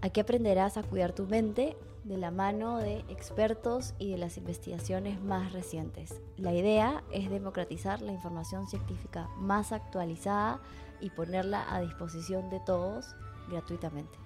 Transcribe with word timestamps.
Aquí 0.00 0.20
aprenderás 0.20 0.76
a 0.76 0.84
cuidar 0.84 1.12
tu 1.12 1.26
mente 1.26 1.76
de 2.04 2.16
la 2.18 2.30
mano 2.30 2.78
de 2.78 2.98
expertos 3.08 3.94
y 3.98 4.12
de 4.12 4.16
las 4.16 4.36
investigaciones 4.36 5.20
más 5.20 5.52
recientes. 5.52 6.20
La 6.36 6.54
idea 6.54 7.02
es 7.12 7.28
democratizar 7.30 8.00
la 8.00 8.12
información 8.12 8.68
científica 8.68 9.28
más 9.38 9.72
actualizada 9.72 10.60
y 11.00 11.10
ponerla 11.10 11.66
a 11.74 11.80
disposición 11.80 12.48
de 12.48 12.60
todos 12.60 13.16
gratuitamente. 13.50 14.16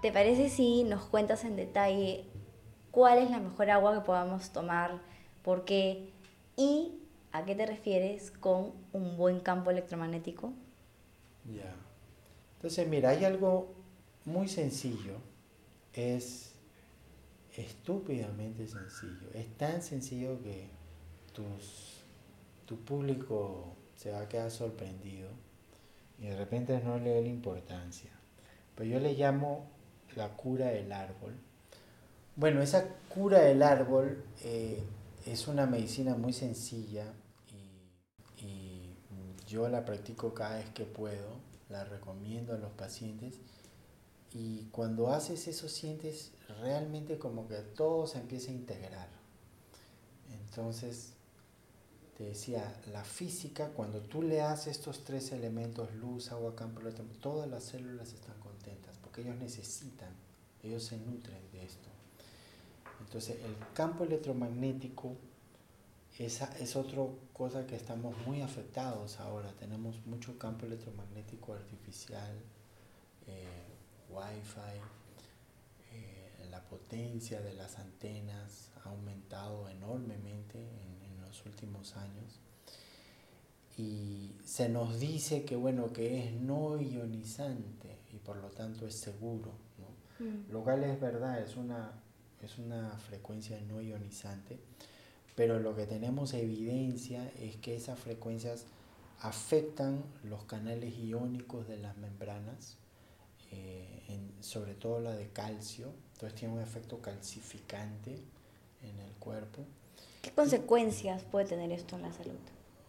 ¿Te 0.00 0.10
parece 0.10 0.48
si 0.48 0.84
nos 0.84 1.04
cuentas 1.04 1.44
en 1.44 1.56
detalle 1.56 2.24
cuál 2.90 3.18
es 3.18 3.30
la 3.30 3.38
mejor 3.38 3.70
agua 3.70 3.92
que 3.92 4.00
podamos 4.00 4.50
tomar, 4.50 4.98
por 5.42 5.66
qué 5.66 6.10
y 6.56 7.02
a 7.32 7.44
qué 7.44 7.54
te 7.54 7.66
refieres 7.66 8.30
con 8.30 8.72
un 8.94 9.18
buen 9.18 9.40
campo 9.40 9.70
electromagnético? 9.70 10.54
Ya. 11.44 11.74
Entonces, 12.56 12.88
mira, 12.88 13.10
hay 13.10 13.24
algo 13.24 13.75
muy 14.26 14.48
sencillo, 14.48 15.14
es 15.94 16.52
estúpidamente 17.56 18.68
sencillo. 18.68 19.30
Es 19.32 19.48
tan 19.56 19.80
sencillo 19.80 20.42
que 20.42 20.68
tus, 21.32 22.02
tu 22.66 22.78
público 22.80 23.74
se 23.96 24.10
va 24.10 24.20
a 24.20 24.28
quedar 24.28 24.50
sorprendido 24.50 25.30
y 26.18 26.26
de 26.26 26.36
repente 26.36 26.78
no 26.84 26.98
le 26.98 27.14
da 27.14 27.20
importancia. 27.20 28.10
Pero 28.74 28.90
yo 28.90 29.00
le 29.00 29.14
llamo 29.14 29.66
la 30.16 30.28
cura 30.36 30.66
del 30.66 30.92
árbol. 30.92 31.34
Bueno, 32.34 32.60
esa 32.60 32.84
cura 33.08 33.38
del 33.38 33.62
árbol 33.62 34.22
eh, 34.42 34.82
es 35.24 35.48
una 35.48 35.66
medicina 35.66 36.14
muy 36.14 36.32
sencilla 36.32 37.12
y 38.38 38.94
yo 39.46 39.68
la 39.68 39.84
practico 39.84 40.34
cada 40.34 40.56
vez 40.56 40.68
que 40.70 40.84
puedo, 40.84 41.38
la 41.70 41.84
recomiendo 41.84 42.52
a 42.52 42.58
los 42.58 42.72
pacientes 42.72 43.40
y 44.32 44.64
cuando 44.72 45.10
haces 45.10 45.48
eso 45.48 45.68
sientes 45.68 46.32
realmente 46.60 47.18
como 47.18 47.48
que 47.48 47.56
todo 47.56 48.06
se 48.06 48.18
empieza 48.18 48.50
a 48.50 48.54
integrar. 48.54 49.08
Entonces, 50.30 51.12
te 52.16 52.24
decía, 52.24 52.80
la 52.92 53.04
física, 53.04 53.68
cuando 53.68 54.00
tú 54.00 54.22
le 54.22 54.36
das 54.36 54.66
estos 54.66 55.04
tres 55.04 55.32
elementos, 55.32 55.94
luz, 55.94 56.32
agua, 56.32 56.54
campo, 56.54 56.80
todas 57.20 57.48
las 57.48 57.64
células 57.64 58.12
están 58.12 58.38
contentas 58.40 58.96
porque 59.02 59.22
ellos 59.22 59.36
necesitan, 59.36 60.10
ellos 60.62 60.84
se 60.84 60.96
nutren 60.96 61.40
de 61.52 61.64
esto. 61.64 61.88
Entonces, 63.00 63.36
el 63.44 63.54
campo 63.74 64.04
electromagnético 64.04 65.16
esa 66.18 66.46
es 66.58 66.76
otra 66.76 67.02
cosa 67.34 67.66
que 67.66 67.76
estamos 67.76 68.16
muy 68.26 68.40
afectados 68.40 69.20
ahora. 69.20 69.52
Tenemos 69.58 69.96
mucho 70.06 70.38
campo 70.38 70.64
electromagnético 70.64 71.52
artificial. 71.52 72.34
Eh, 73.26 73.65
Wi-Fi, 74.16 74.80
eh, 75.92 76.46
la 76.50 76.62
potencia 76.62 77.42
de 77.42 77.52
las 77.52 77.78
antenas 77.78 78.70
ha 78.82 78.88
aumentado 78.88 79.68
enormemente 79.68 80.58
en, 80.58 80.96
los 81.20 81.44
últimos 81.44 81.96
años 81.96 82.40
y 83.76 84.30
se 84.44 84.68
nos 84.68 85.00
dice 85.00 85.44
que 85.44 85.56
bueno 85.56 85.92
que 85.92 86.24
es 86.24 86.32
no 86.32 86.80
ionizante 86.80 87.98
y 88.12 88.18
por 88.18 88.36
lo 88.36 88.48
tanto 88.50 88.86
es 88.86 88.94
seguro 88.94 89.50
mm. 90.20 90.52
lo 90.52 90.62
cual 90.62 90.84
es 90.84 91.00
verdad 91.00 91.42
es 91.42 91.56
una 91.56 91.90
es 92.42 92.58
una 92.58 92.90
frecuencia 92.98 93.60
no 93.62 93.82
ionizante 93.82 94.60
pero 95.34 95.58
lo 95.58 95.74
que 95.74 95.86
tenemos 95.86 96.32
evidencia 96.32 97.28
es 97.40 97.56
que 97.56 97.74
esas 97.74 97.98
frecuencias 97.98 98.66
afectan 99.20 100.04
los 100.22 100.44
canales 100.44 100.96
iónicos 100.96 101.66
de 101.66 101.76
las 101.76 101.96
membranas 101.96 102.78
eh, 103.50 103.96
sobre 104.40 104.74
todo 104.74 105.00
la 105.00 105.12
de 105.12 105.28
calcio, 105.28 105.92
entonces 106.14 106.38
tiene 106.38 106.54
un 106.54 106.60
efecto 106.60 107.00
calcificante 107.00 108.20
en 108.82 109.00
el 109.00 109.12
cuerpo. 109.18 109.64
¿Qué 110.22 110.30
consecuencias 110.30 111.22
puede 111.24 111.46
tener 111.46 111.72
esto 111.72 111.96
en 111.96 112.02
la 112.02 112.12
salud? 112.12 112.38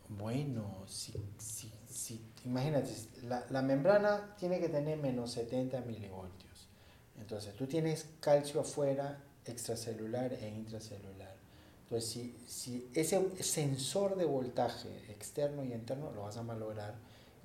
Bueno, 0.09 0.83
si, 0.87 1.13
si, 1.37 1.71
si 1.89 2.21
imagínate, 2.45 2.93
la, 3.23 3.45
la, 3.49 3.61
membrana 3.61 4.35
tiene 4.39 4.59
que 4.59 4.69
tener 4.69 4.97
menos 4.97 5.31
70 5.31 5.81
milivoltios. 5.81 6.69
Entonces 7.19 7.55
tú 7.55 7.67
tienes 7.67 8.07
calcio 8.21 8.61
afuera, 8.61 9.21
extracelular 9.45 10.33
e 10.33 10.47
intracelular. 10.47 11.35
Entonces, 11.83 12.09
si, 12.09 12.35
si 12.47 12.89
ese 12.93 13.43
sensor 13.43 14.15
de 14.15 14.25
voltaje 14.25 14.89
externo 15.09 15.63
y 15.63 15.73
interno 15.73 16.11
lo 16.11 16.23
vas 16.23 16.37
a 16.37 16.43
malograr 16.43 16.95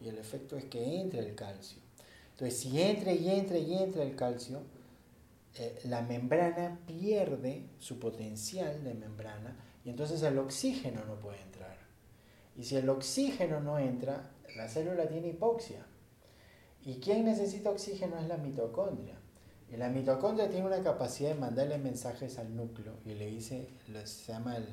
y 0.00 0.08
el 0.08 0.18
efecto 0.18 0.56
es 0.56 0.64
que 0.64 1.00
entre 1.00 1.20
el 1.20 1.34
calcio. 1.34 1.81
Entonces, 2.42 2.58
si 2.58 2.82
entra 2.82 3.12
y 3.12 3.30
entra 3.30 3.56
y 3.56 3.72
entra 3.72 4.02
el 4.02 4.16
calcio, 4.16 4.62
eh, 5.54 5.78
la 5.84 6.02
membrana 6.02 6.80
pierde 6.88 7.68
su 7.78 8.00
potencial 8.00 8.82
de 8.82 8.94
membrana 8.94 9.56
y 9.84 9.90
entonces 9.90 10.20
el 10.24 10.36
oxígeno 10.38 11.04
no 11.04 11.20
puede 11.20 11.40
entrar. 11.40 11.76
Y 12.56 12.64
si 12.64 12.74
el 12.74 12.88
oxígeno 12.88 13.60
no 13.60 13.78
entra, 13.78 14.32
la 14.56 14.66
célula 14.66 15.06
tiene 15.06 15.28
hipoxia. 15.28 15.86
¿Y 16.84 16.96
quién 16.96 17.26
necesita 17.26 17.70
oxígeno? 17.70 18.18
Es 18.18 18.26
la 18.26 18.38
mitocondria. 18.38 19.14
Y 19.70 19.76
la 19.76 19.88
mitocondria 19.88 20.50
tiene 20.50 20.66
una 20.66 20.82
capacidad 20.82 21.28
de 21.28 21.38
mandarle 21.38 21.78
mensajes 21.78 22.40
al 22.40 22.56
núcleo 22.56 22.94
y 23.04 23.14
le 23.14 23.28
dice, 23.28 23.68
se 24.04 24.32
llama 24.32 24.56
el 24.56 24.66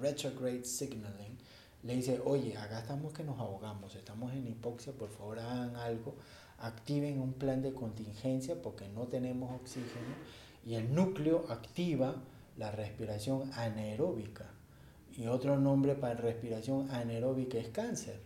retrograde 0.00 0.64
signaling, 0.64 1.36
le 1.82 1.96
dice, 1.96 2.22
oye, 2.24 2.56
acá 2.56 2.80
estamos 2.80 3.12
que 3.12 3.22
nos 3.22 3.38
ahogamos, 3.38 3.94
estamos 3.94 4.32
en 4.32 4.48
hipoxia, 4.48 4.94
por 4.94 5.10
favor 5.10 5.40
hagan 5.40 5.76
algo 5.76 6.16
activen 6.60 7.20
un 7.20 7.32
plan 7.32 7.62
de 7.62 7.72
contingencia 7.72 8.60
porque 8.60 8.88
no 8.88 9.02
tenemos 9.02 9.52
oxígeno 9.60 10.14
y 10.64 10.74
el 10.74 10.94
núcleo 10.94 11.46
activa 11.48 12.14
la 12.56 12.70
respiración 12.70 13.50
anaeróbica. 13.54 14.46
Y 15.16 15.26
otro 15.26 15.58
nombre 15.58 15.94
para 15.94 16.14
respiración 16.14 16.90
anaeróbica 16.90 17.58
es 17.58 17.68
cáncer. 17.68 18.20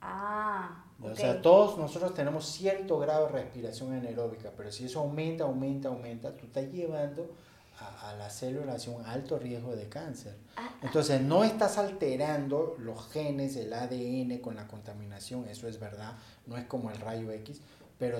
Ah, 0.00 0.84
O 1.02 1.14
sea, 1.14 1.40
todos 1.42 1.78
nosotros 1.78 2.14
tenemos 2.14 2.46
cierto 2.46 2.98
grado 2.98 3.26
de 3.26 3.32
respiración 3.32 3.92
anaeróbica, 3.92 4.52
pero 4.56 4.70
si 4.70 4.84
eso 4.84 5.00
aumenta, 5.00 5.44
aumenta, 5.44 5.88
aumenta, 5.88 6.36
tú 6.36 6.46
estás 6.46 6.70
llevando 6.72 7.30
a, 7.78 8.14
la 8.14 8.30
célula 8.30 8.74
hacia 8.74 8.92
un 8.92 9.04
alto 9.04 9.38
riesgo 9.38 9.76
de 9.76 9.88
cáncer. 9.88 10.36
Ah, 10.56 10.68
ah. 10.70 10.78
Entonces, 10.82 11.20
no 11.20 11.44
estás 11.44 11.78
alterando 11.78 12.76
los 12.78 13.08
genes, 13.08 13.56
el 13.56 13.72
ADN 13.72 14.38
con 14.38 14.56
la 14.56 14.66
contaminación, 14.66 15.48
eso 15.48 15.68
es 15.68 15.78
verdad, 15.78 16.14
no 16.46 16.56
es 16.56 16.64
como 16.64 16.90
el 16.90 16.98
rayo 16.98 17.30
X, 17.30 17.60
pero 17.98 18.18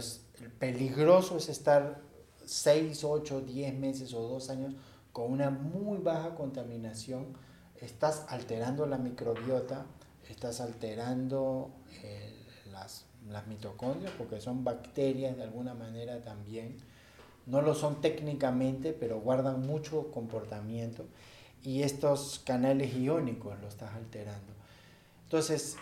peligroso 0.58 1.38
es 1.38 1.48
estar 1.48 2.00
6, 2.44 3.04
8, 3.04 3.40
10 3.42 3.74
meses 3.74 4.14
o 4.14 4.22
2 4.22 4.50
años 4.50 4.74
con 5.12 5.32
una 5.32 5.50
muy 5.50 5.98
baja 5.98 6.34
contaminación, 6.34 7.26
estás 7.80 8.26
alterando 8.28 8.86
la 8.86 8.98
microbiota, 8.98 9.86
estás 10.28 10.60
alterando 10.60 11.70
eh, 12.02 12.44
las, 12.70 13.06
las 13.28 13.46
mitocondrias, 13.46 14.12
porque 14.18 14.40
son 14.40 14.64
bacterias 14.64 15.36
de 15.36 15.44
alguna 15.44 15.72
manera 15.72 16.22
también, 16.22 16.76
no 17.46 17.62
lo 17.62 17.74
son 17.74 18.00
técnicamente, 18.00 18.92
pero 18.92 19.20
guardan 19.20 19.66
mucho 19.66 20.10
comportamiento 20.10 21.06
y 21.62 21.82
estos 21.82 22.40
canales 22.44 22.94
iónicos 22.94 23.58
lo 23.60 23.68
estás 23.68 23.94
alterando. 23.94 24.52
Entonces, 25.24 25.76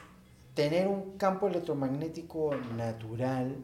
tener 0.54 0.88
un 0.88 1.18
campo 1.18 1.48
electromagnético 1.48 2.54
natural 2.76 3.56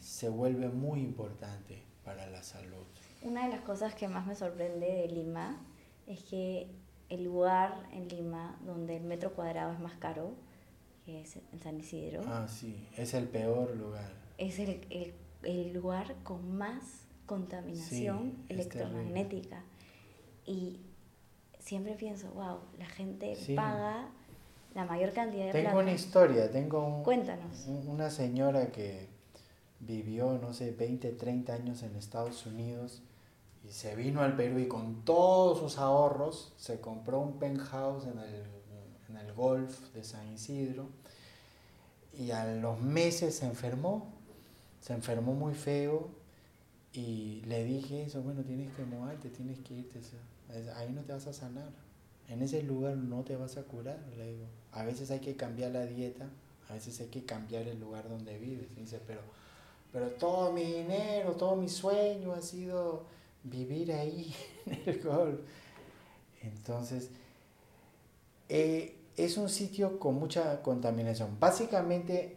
se 0.00 0.28
vuelve 0.28 0.68
muy 0.68 1.00
importante 1.00 1.82
para 2.04 2.26
la 2.28 2.42
salud. 2.42 2.84
Una 3.22 3.44
de 3.46 3.52
las 3.52 3.60
cosas 3.62 3.94
que 3.94 4.08
más 4.08 4.26
me 4.26 4.34
sorprende 4.34 4.86
de 4.86 5.08
Lima 5.08 5.58
es 6.06 6.22
que 6.22 6.70
el 7.08 7.24
lugar 7.24 7.88
en 7.92 8.08
Lima 8.08 8.58
donde 8.64 8.96
el 8.96 9.04
metro 9.04 9.32
cuadrado 9.32 9.72
es 9.72 9.80
más 9.80 9.94
caro, 9.94 10.32
que 11.04 11.22
es 11.22 11.36
en 11.36 11.60
San 11.60 11.78
Isidro. 11.78 12.22
Ah, 12.26 12.46
sí, 12.48 12.86
es 12.96 13.14
el 13.14 13.28
peor 13.28 13.76
lugar. 13.76 14.12
Es 14.38 14.58
el, 14.58 14.86
el, 14.90 15.14
el 15.42 15.72
lugar 15.72 16.14
con 16.22 16.56
más 16.56 17.05
contaminación 17.26 18.34
electromagnética. 18.48 19.62
Y 20.44 20.80
siempre 21.58 21.94
pienso, 21.94 22.28
wow, 22.30 22.58
la 22.78 22.86
gente 22.86 23.36
paga 23.54 24.08
la 24.74 24.84
mayor 24.84 25.12
cantidad 25.12 25.46
de 25.46 25.52
Tengo 25.52 25.78
una 25.78 25.92
historia, 25.92 26.50
tengo 26.50 27.02
Cuéntanos. 27.02 27.66
una 27.86 28.10
señora 28.10 28.70
que 28.70 29.08
vivió, 29.80 30.38
no 30.38 30.52
sé, 30.52 30.70
20, 30.70 31.12
30 31.12 31.52
años 31.52 31.82
en 31.82 31.96
Estados 31.96 32.46
Unidos 32.46 33.02
y 33.64 33.72
se 33.72 33.96
vino 33.96 34.22
al 34.22 34.36
Perú 34.36 34.58
y 34.58 34.68
con 34.68 35.04
todos 35.04 35.58
sus 35.58 35.78
ahorros 35.78 36.52
se 36.56 36.80
compró 36.80 37.20
un 37.20 37.38
penthouse 37.38 38.04
en 38.04 38.18
el, 38.18 38.44
en 39.08 39.16
el 39.16 39.32
Golf 39.32 39.92
de 39.92 40.04
San 40.04 40.32
Isidro 40.32 40.88
y 42.18 42.30
a 42.30 42.46
los 42.46 42.80
meses 42.80 43.36
se 43.36 43.46
enfermó, 43.46 44.06
se 44.80 44.94
enfermó 44.94 45.34
muy 45.34 45.54
feo 45.54 46.08
y 46.96 47.42
le 47.46 47.62
dije 47.64 48.04
eso, 48.04 48.22
bueno, 48.22 48.42
tienes 48.42 48.72
que 48.74 48.84
moverte, 48.84 49.28
tienes 49.28 49.58
que 49.60 49.74
irte, 49.74 50.00
ahí 50.76 50.90
no 50.92 51.02
te 51.02 51.12
vas 51.12 51.26
a 51.26 51.32
sanar, 51.32 51.70
en 52.28 52.42
ese 52.42 52.62
lugar 52.62 52.96
no 52.96 53.22
te 53.22 53.36
vas 53.36 53.56
a 53.56 53.62
curar, 53.62 53.98
le 54.16 54.32
digo. 54.32 54.46
A 54.72 54.84
veces 54.84 55.10
hay 55.10 55.20
que 55.20 55.36
cambiar 55.36 55.72
la 55.72 55.84
dieta, 55.84 56.26
a 56.68 56.74
veces 56.74 57.00
hay 57.00 57.08
que 57.08 57.24
cambiar 57.24 57.68
el 57.68 57.78
lugar 57.78 58.08
donde 58.08 58.38
vives. 58.38 58.74
dice, 58.74 59.00
pero, 59.06 59.20
pero 59.92 60.08
todo 60.12 60.52
mi 60.52 60.64
dinero, 60.64 61.32
todo 61.32 61.54
mi 61.54 61.68
sueño 61.68 62.32
ha 62.32 62.40
sido 62.40 63.04
vivir 63.44 63.92
ahí 63.92 64.34
en 64.66 64.82
el 64.86 65.02
golf. 65.02 65.40
Entonces, 66.42 67.10
eh, 68.48 68.96
es 69.16 69.36
un 69.36 69.48
sitio 69.48 69.98
con 69.98 70.14
mucha 70.14 70.62
contaminación. 70.62 71.38
Básicamente, 71.38 72.36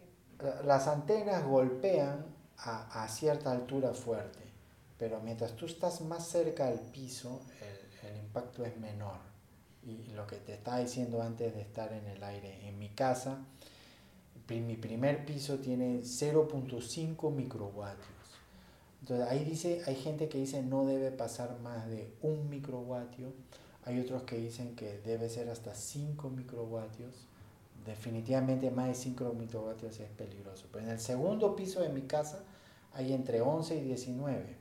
las 0.64 0.86
antenas 0.86 1.44
golpean 1.44 2.26
a, 2.58 3.04
a, 3.04 3.08
cierta 3.08 3.52
altura 3.52 3.92
fuerte, 3.94 4.39
pero 5.00 5.18
mientras 5.20 5.56
tú 5.56 5.66
estás 5.66 6.00
más 6.02 6.28
cerca 6.28 6.68
al 6.68 6.78
piso, 6.78 7.40
el, 8.04 8.10
el 8.10 8.16
impacto 8.18 8.64
es 8.64 8.76
menor. 8.76 9.18
Y 9.82 10.12
lo 10.12 10.26
que 10.26 10.36
te 10.36 10.52
estaba 10.52 10.78
diciendo 10.78 11.22
antes 11.22 11.54
de 11.54 11.62
estar 11.62 11.92
en 11.92 12.06
el 12.06 12.22
aire, 12.22 12.68
en 12.68 12.78
mi 12.78 12.90
casa, 12.90 13.38
mi 14.58 14.76
primer 14.76 15.24
piso 15.24 15.58
tiene 15.58 16.00
0.5 16.00 17.32
microvatios. 17.32 18.08
Entonces 19.00 19.28
ahí 19.28 19.44
dice, 19.44 19.82
hay 19.86 19.94
gente 19.94 20.28
que 20.28 20.38
dice 20.38 20.62
no 20.62 20.84
debe 20.84 21.10
pasar 21.10 21.58
más 21.60 21.88
de 21.88 22.12
un 22.22 22.50
microvatio, 22.50 23.32
hay 23.84 24.00
otros 24.00 24.24
que 24.24 24.36
dicen 24.36 24.74
que 24.76 24.98
debe 24.98 25.28
ser 25.30 25.48
hasta 25.48 25.74
5 25.74 26.28
microvatios. 26.30 27.26
Definitivamente 27.86 28.70
más 28.70 28.88
de 28.88 28.94
5 28.94 29.32
microvatios 29.38 29.98
es 30.00 30.10
peligroso. 30.10 30.66
Pero 30.70 30.84
en 30.84 30.90
el 30.90 31.00
segundo 31.00 31.56
piso 31.56 31.80
de 31.80 31.88
mi 31.88 32.02
casa 32.02 32.40
hay 32.92 33.12
entre 33.12 33.40
11 33.40 33.76
y 33.76 33.80
19. 33.80 34.59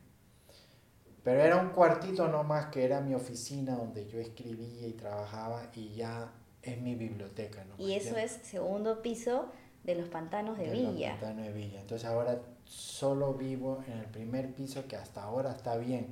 Pero 1.23 1.41
era 1.41 1.57
un 1.57 1.69
cuartito 1.69 2.27
nomás 2.27 2.67
que 2.67 2.83
era 2.83 3.01
mi 3.01 3.13
oficina 3.13 3.75
donde 3.75 4.07
yo 4.07 4.19
escribía 4.19 4.87
y 4.87 4.93
trabajaba 4.93 5.63
y 5.75 5.93
ya 5.93 6.31
es 6.61 6.79
mi 6.81 6.95
biblioteca. 6.95 7.65
Y 7.77 7.93
eso 7.93 8.17
es 8.17 8.31
segundo 8.43 9.01
piso 9.01 9.51
de 9.83 9.95
los 9.95 10.09
pantanos 10.09 10.57
de, 10.57 10.69
Villa. 10.69 11.11
Los 11.11 11.19
pantanos 11.19 11.45
de 11.45 11.53
Villa. 11.53 11.81
Entonces 11.81 12.07
ahora 12.07 12.39
solo 12.65 13.33
vivo 13.33 13.83
en 13.87 13.97
el 13.99 14.05
primer 14.05 14.53
piso 14.53 14.87
que 14.87 14.95
hasta 14.95 15.23
ahora 15.23 15.51
está 15.51 15.77
bien. 15.77 16.07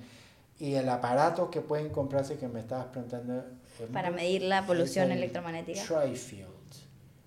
Y 0.59 0.74
el 0.74 0.89
aparato 0.89 1.51
que 1.51 1.62
pueden 1.62 1.89
comprarse 1.89 2.38
que 2.38 2.48
me 2.48 2.59
estabas 2.59 2.88
preguntando. 2.88 3.45
Para 3.94 4.09
medir 4.09 4.42
la 4.42 4.65
polución 4.65 5.12
electromagnética. 5.12 5.83
Trifield. 5.83 6.48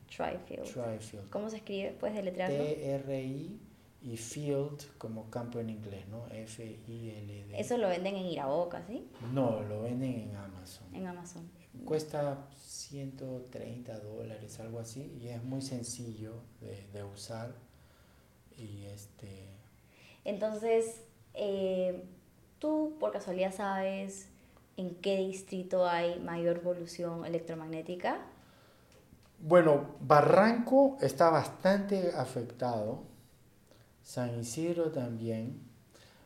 Trifield. 0.09 0.65
Trifield. 0.65 1.31
¿Cómo 1.31 1.49
se 1.49 1.59
escribe? 1.59 1.93
¿Puedes 1.93 2.17
deletrearlo? 2.17 2.59
T-R-I 2.59 3.69
y 4.02 4.17
field 4.17 4.97
como 4.97 5.29
campo 5.31 5.61
en 5.61 5.70
inglés, 5.70 6.06
¿no? 6.08 6.26
F-I-L-D. 6.31 7.61
¿Eso 7.61 7.76
lo 7.76 7.88
venden 7.88 8.17
en 8.17 8.26
Iraboca, 8.26 8.82
sí? 8.87 9.06
No, 9.32 9.61
lo 9.62 9.82
venden 9.82 10.31
en 10.31 10.37
Amazon. 10.37 10.94
En 10.94 11.06
Amazon. 11.06 11.50
Cuesta 11.85 12.47
130 12.58 14.00
dólares, 14.00 14.58
algo 14.58 14.81
así, 14.81 15.17
y 15.20 15.29
es 15.29 15.43
muy 15.44 15.61
sencillo 15.62 16.35
de, 16.93 17.05
usar. 17.05 17.52
Y 18.56 18.87
este... 18.87 19.47
Entonces, 20.25 21.03
eh, 21.35 22.05
¿tú 22.58 22.96
por 22.99 23.12
casualidad 23.12 23.55
sabes 23.55 24.29
en 24.76 24.94
qué 24.96 25.19
distrito 25.19 25.87
hay 25.87 26.19
mayor 26.20 26.61
polución 26.61 27.25
electromagnética? 27.25 28.19
Bueno, 29.38 29.94
Barranco 30.00 30.99
está 31.00 31.31
bastante 31.31 32.12
afectado, 32.14 33.10
San 34.11 34.41
Isidro 34.41 34.91
también. 34.91 35.61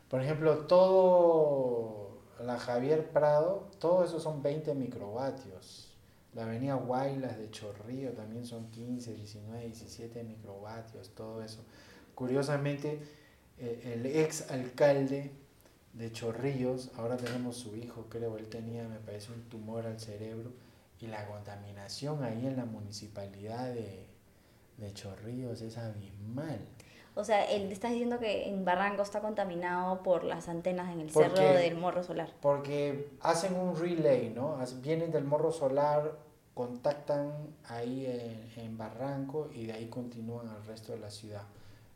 Por 0.09 0.19
ejemplo, 0.19 0.65
todo 0.65 2.17
la 2.43 2.57
Javier 2.57 3.11
Prado, 3.11 3.69
todo 3.77 4.03
eso 4.03 4.19
son 4.19 4.41
20 4.41 4.73
microvatios. 4.73 5.95
La 6.33 6.45
avenida 6.45 6.73
Guaylas 6.73 7.37
de 7.37 7.51
Chorrillo 7.51 8.13
también 8.13 8.43
son 8.47 8.71
15, 8.71 9.13
19, 9.13 9.65
17 9.65 10.23
microvatios, 10.23 11.11
todo 11.11 11.43
eso. 11.43 11.63
Curiosamente, 12.15 13.03
eh, 13.59 13.93
el 13.93 14.07
ex 14.07 14.49
alcalde 14.49 15.29
de 15.93 16.11
Chorrillos, 16.11 16.89
ahora 16.97 17.17
tenemos 17.17 17.55
su 17.55 17.75
hijo, 17.75 18.07
creo, 18.09 18.39
él 18.39 18.47
tenía, 18.47 18.87
me 18.87 18.97
parece, 18.97 19.31
un 19.31 19.43
tumor 19.43 19.85
al 19.85 19.99
cerebro, 19.99 20.51
y 20.99 21.05
la 21.05 21.27
contaminación 21.27 22.23
ahí 22.23 22.47
en 22.47 22.57
la 22.57 22.65
municipalidad 22.65 23.71
de, 23.71 24.07
de 24.77 24.93
Chorrillos 24.95 25.61
es 25.61 25.77
abismal. 25.77 26.61
O 27.17 27.23
sea, 27.23 27.45
él 27.45 27.71
está 27.71 27.89
diciendo 27.89 28.19
que 28.19 28.49
en 28.49 28.65
Barranco 28.65 29.01
está 29.01 29.21
contaminado 29.21 30.03
por 30.03 30.25
las 30.25 30.49
antenas 30.49 30.91
en 30.93 30.99
el 30.99 31.09
cerro 31.09 31.41
del 31.41 31.77
morro 31.77 32.03
solar. 32.03 32.29
Porque 32.41 33.09
hacen 33.21 33.55
un 33.55 33.79
relay, 33.79 34.33
¿no? 34.35 34.57
Vienen 34.81 35.11
del 35.11 35.23
morro 35.23 35.53
solar, 35.53 36.17
contactan 36.53 37.31
ahí 37.69 38.05
en, 38.57 38.77
Barranco 38.77 39.49
y 39.53 39.65
de 39.65 39.73
ahí 39.73 39.87
continúan 39.87 40.49
al 40.49 40.65
resto 40.65 40.91
de 40.91 40.99
la 40.99 41.09
ciudad. 41.09 41.43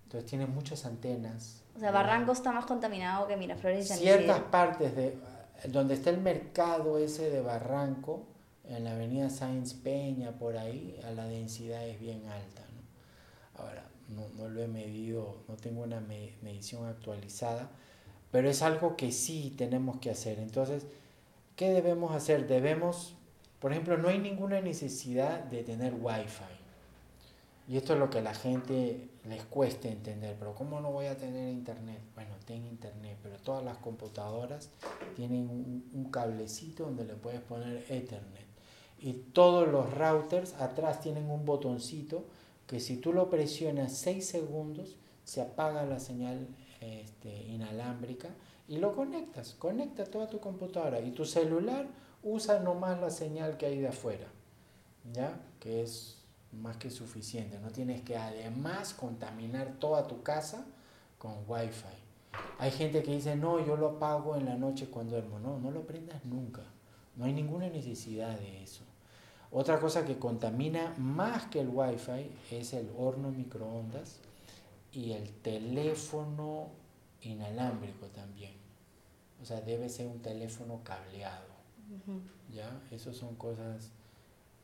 Entonces 0.04 0.30
tiene 0.30 0.46
muchas 0.46 0.86
antenas. 0.86 1.64
O 1.76 1.80
sea, 1.80 1.92
Barranco 1.92 2.32
está 2.32 2.54
más 2.54 2.66
contaminado 2.66 3.28
que 3.28 3.36
Miraflores 3.36 3.86
y 3.86 3.88
San 3.90 3.98
Ciertas 3.98 4.40
partes 4.44 4.96
de 4.96 5.18
donde 5.66 5.96
está 5.96 6.10
el 6.10 6.20
mercado 6.20 6.98
ese 6.98 7.30
de 7.30 7.42
Barranco, 7.42 8.26
en 8.64 8.86
la 8.86 8.92
avenida 8.92 9.30
Sáenz 9.30 9.74
Peña, 9.74 10.32
por 10.32 10.58
ahí, 10.58 11.00
a 11.06 11.12
la 11.12 11.26
densidad 11.26 11.86
es 11.86 12.00
bien 12.00 12.26
alta. 12.28 12.62
¿no? 12.74 13.64
Ahora, 13.64 13.89
no, 14.10 14.28
no, 14.38 14.50
lo 14.50 14.62
he 14.62 14.68
medido, 14.68 15.38
no 15.48 15.56
tengo 15.56 15.84
una 15.84 16.00
medición 16.02 16.86
actualizada, 16.86 17.70
pero 18.32 18.50
es 18.50 18.62
algo 18.62 18.96
que 18.96 19.12
sí 19.12 19.54
tenemos 19.58 20.00
que 20.00 20.10
hacer. 20.10 20.40
Entonces, 20.40 20.86
¿qué 21.56 21.70
debemos 21.70 22.16
hacer? 22.16 22.48
Debemos 22.48 23.16
por 23.60 23.74
ejemplo, 23.74 23.98
no 23.98 24.08
hay 24.08 24.20
ninguna 24.20 24.62
necesidad 24.62 25.44
de 25.44 25.64
tener 25.64 25.94
Wi-Fi. 25.94 26.60
Y 27.68 27.78
esto 27.78 27.94
es 27.94 28.00
lo 28.00 28.10
que 28.10 28.20
a 28.20 28.22
la 28.22 28.34
gente 28.34 29.10
les 29.26 29.44
cuesta 29.44 29.90
entender, 29.90 30.36
pero 30.40 30.56
¿cómo 30.56 30.80
no 30.80 30.92
voy 30.92 31.06
a 31.06 31.18
tener 31.18 31.50
internet? 31.50 32.00
Bueno, 32.16 32.32
ten 32.46 32.66
internet, 32.66 33.18
pero 33.22 33.38
todas 33.38 33.64
las 33.64 33.78
computadoras 33.78 34.72
tienen 35.16 35.84
un, 35.94 36.10
cablecito 36.10 36.86
donde 36.86 37.04
le 37.04 37.16
puedes 37.16 37.42
poner 37.42 37.86
Ethernet. 37.90 38.48
Y 38.98 39.14
todos 39.14 39.68
los 39.68 39.94
routers 39.94 40.54
atrás 40.56 41.02
tienen 41.02 41.30
un 41.30 41.46
botoncito 41.46 42.26
que 42.70 42.80
si 42.80 42.98
tú 42.98 43.14
lo 43.14 43.32
presionas 43.32 43.94
6 43.94 44.28
segundos 44.28 44.96
se 45.24 45.42
apaga 45.42 45.86
la 45.86 46.00
señal 46.00 46.48
este, 46.82 47.48
inalámbrica 47.48 48.30
y 48.68 48.78
lo 48.78 48.96
conectas. 48.96 49.56
Conecta 49.58 50.06
toda 50.06 50.30
tu 50.30 50.40
computadora 50.40 51.02
y 51.02 51.10
tu 51.10 51.26
celular 51.26 51.88
usa 52.22 52.60
nomás 52.60 53.02
la 53.02 53.10
señal 53.10 53.58
que 53.58 53.66
hay 53.66 53.80
de 53.80 53.88
afuera, 53.88 54.28
¿ya? 55.12 55.42
Que 55.60 55.82
es 55.82 56.20
más 56.52 56.78
que 56.78 56.92
suficiente. 56.92 57.60
No 57.60 57.72
tienes 57.72 58.04
que 58.04 58.18
además 58.18 58.94
contaminar 58.94 59.80
toda 59.80 60.08
tu 60.08 60.22
casa 60.22 60.64
con 61.18 61.34
wifi. 61.48 61.88
Hay 62.60 62.70
gente 62.70 63.02
que 63.02 63.16
dice, 63.16 63.36
no, 63.36 63.66
yo 63.66 63.78
lo 63.78 63.98
apago 63.98 64.36
en 64.36 64.46
la 64.46 64.58
noche 64.58 64.92
cuando 64.92 65.16
duermo. 65.16 65.40
No, 65.40 65.58
no 65.58 65.72
lo 65.72 65.88
prendas 65.88 66.24
nunca. 66.24 66.62
No 67.16 67.26
hay 67.26 67.34
ninguna 67.34 67.68
necesidad 67.68 68.38
de 68.38 68.62
eso. 68.62 68.84
Otra 69.52 69.80
cosa 69.80 70.06
que 70.06 70.18
contamina 70.18 70.94
más 70.98 71.46
que 71.48 71.60
el 71.60 71.70
wifi 71.70 72.30
es 72.52 72.74
el 72.74 72.90
horno 72.98 73.32
microondas 73.32 74.20
y 74.94 75.14
el 75.14 75.30
teléfono 75.30 76.68
inalámbrico 77.22 78.08
también. 78.08 78.54
O 79.42 79.46
sea, 79.46 79.62
debe 79.62 79.90
ser 79.90 80.08
un 80.08 80.20
teléfono 80.22 80.82
cableado. 80.84 81.48
¿Ya? 82.54 82.80
Esas 82.92 83.16
son 83.16 83.36
cosas 83.36 83.90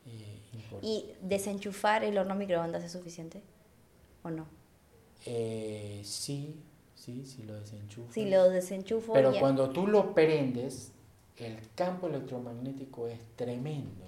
eh, 0.06 0.40
importantes. 0.52 0.88
¿Y 0.88 1.12
desenchufar 1.20 2.04
el 2.04 2.16
horno 2.18 2.36
microondas 2.36 2.84
es 2.84 2.92
suficiente? 2.92 3.42
¿O 4.22 4.30
no? 4.30 4.46
Eh, 5.24 6.00
sí, 6.04 6.54
sí, 6.94 7.24
sí 7.24 7.42
lo 7.42 7.54
desenchufo. 7.58 8.12
Si 8.12 8.30
lo 8.30 8.48
desenchufo. 8.50 9.12
Pero 9.12 9.32
cuando 9.40 9.70
tú 9.70 9.88
lo 9.88 10.14
prendes, 10.14 10.92
el 11.36 11.58
campo 11.74 12.06
electromagnético 12.06 13.08
es 13.08 13.18
tremendo. 13.34 14.06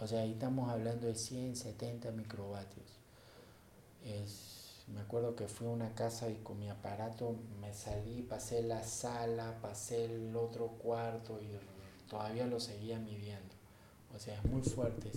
O 0.00 0.06
sea, 0.06 0.20
ahí 0.20 0.32
estamos 0.32 0.70
hablando 0.70 1.06
de 1.06 1.14
170 1.14 2.12
microvatios. 2.12 2.86
Es, 4.04 4.84
me 4.94 5.00
acuerdo 5.00 5.34
que 5.34 5.48
fui 5.48 5.66
a 5.66 5.70
una 5.70 5.94
casa 5.94 6.28
y 6.28 6.36
con 6.36 6.58
mi 6.58 6.68
aparato 6.68 7.34
me 7.60 7.74
salí, 7.74 8.22
pasé 8.22 8.62
la 8.62 8.82
sala, 8.84 9.58
pasé 9.60 10.04
el 10.04 10.36
otro 10.36 10.68
cuarto 10.68 11.40
y 11.42 12.08
todavía 12.08 12.46
lo 12.46 12.60
seguía 12.60 12.98
midiendo. 12.98 13.54
O 14.14 14.18
sea, 14.18 14.34
es 14.34 14.44
muy 14.44 14.62
fuerte. 14.62 15.10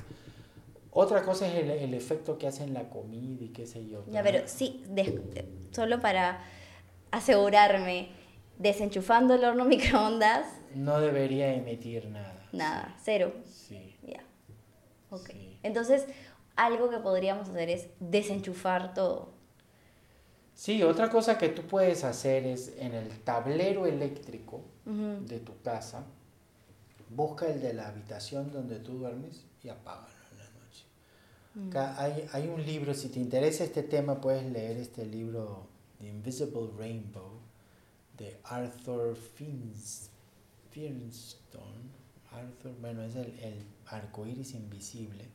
Otra 0.92 1.24
cosa 1.24 1.48
es 1.48 1.54
el, 1.56 1.94
efecto 1.94 2.38
que 2.38 2.48
hace 2.48 2.64
en 2.64 2.74
la 2.74 2.90
comida 2.90 3.46
y 3.46 3.50
qué 3.50 3.66
sé 3.66 3.88
yo. 3.88 4.04
Ya, 4.12 4.24
pero 4.24 4.46
sí, 4.48 4.84
solo 5.72 6.02
para 6.02 6.44
asegurarme, 7.12 8.10
desenchufando 8.58 9.36
el 9.36 9.46
horno 9.46 9.64
microondas. 9.66 10.48
No 10.76 11.00
debería 11.00 11.54
emitir 11.54 12.10
nada. 12.10 12.48
Nada, 12.52 12.96
cero. 13.02 13.34
Sí. 13.50 13.91
Ok. 15.12 15.30
Entonces, 15.62 16.06
algo 16.56 16.90
que 16.90 16.98
podríamos 16.98 17.50
hacer 17.50 17.70
es 17.70 17.88
desenchufar 18.00 18.94
todo. 18.94 19.30
Sí, 20.56 20.84
otra 20.84 21.10
cosa 21.10 21.38
que 21.38 21.50
tú 21.50 21.64
puedes 21.64 22.04
hacer 22.04 22.46
es 22.46 22.74
en 22.78 22.94
el 22.94 23.20
tablero 23.20 23.86
eléctrico 23.86 24.62
de 24.86 25.40
tu 25.40 25.60
casa, 25.62 26.04
busca 27.10 27.48
el 27.48 27.62
de 27.62 27.74
la 27.74 27.88
habitación 27.88 28.52
donde 28.52 28.80
tú 28.80 28.94
duermes 28.94 29.44
y 29.64 29.70
apágalo 29.70 30.14
en 30.32 30.38
la 30.38 30.50
noche. 30.60 30.86
Mm. 31.56 32.00
hay, 32.00 32.30
hay, 32.34 32.48
un 32.50 32.66
libro, 32.66 32.94
si 32.94 33.10
te 33.10 33.20
interesa 33.20 33.64
este 33.64 33.84
tema, 33.84 34.20
puedes 34.20 34.46
leer 34.52 34.78
este 34.78 35.06
libro 35.06 35.68
The 36.00 36.08
Invisible 36.08 36.70
Rainbow, 36.78 37.40
de 38.18 38.38
Arthur 38.44 39.16
Fins, 39.16 40.10
Arthur, 42.32 42.72
bueno, 42.80 43.04
es 43.04 43.16
el, 43.16 43.28
el 43.40 43.66
arco 43.92 44.26
iris 44.26 44.54
invisible. 44.54 45.26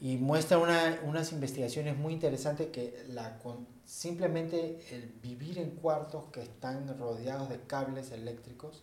Y 0.00 0.16
muestra 0.16 0.58
una, 0.58 1.00
unas 1.04 1.32
investigaciones 1.32 1.96
muy 1.96 2.12
interesantes 2.12 2.68
que 2.68 3.04
la, 3.08 3.38
simplemente 3.84 4.80
el 4.92 5.12
vivir 5.22 5.58
en 5.58 5.70
cuartos 5.70 6.24
que 6.32 6.42
están 6.42 6.96
rodeados 6.98 7.48
de 7.48 7.60
cables 7.62 8.12
eléctricos 8.12 8.80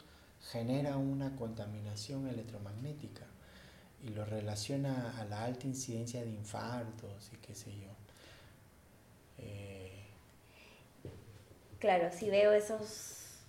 genera 0.52 0.98
una 0.98 1.36
contaminación 1.36 2.28
electromagnética 2.28 3.26
y 4.04 4.10
lo 4.10 4.26
relaciona 4.26 5.18
a 5.20 5.26
la 5.26 5.46
alta 5.46 5.68
incidencia 5.68 6.22
de 6.22 6.30
infartos 6.30 7.32
y 7.34 7.38
qué 7.38 7.56
sé 7.56 7.72
yo. 7.72 7.90
Eh, 9.40 10.04
claro, 11.80 12.10
si 12.12 12.30
veo 12.30 12.52
esos... 12.52 13.40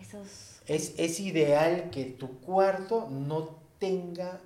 esos... 0.00 0.60
Es, 0.66 0.94
es 0.98 1.20
ideal 1.20 1.90
que 1.90 2.04
tu 2.06 2.40
cuarto 2.40 3.08
no 3.10 3.67
tenga, 3.78 4.40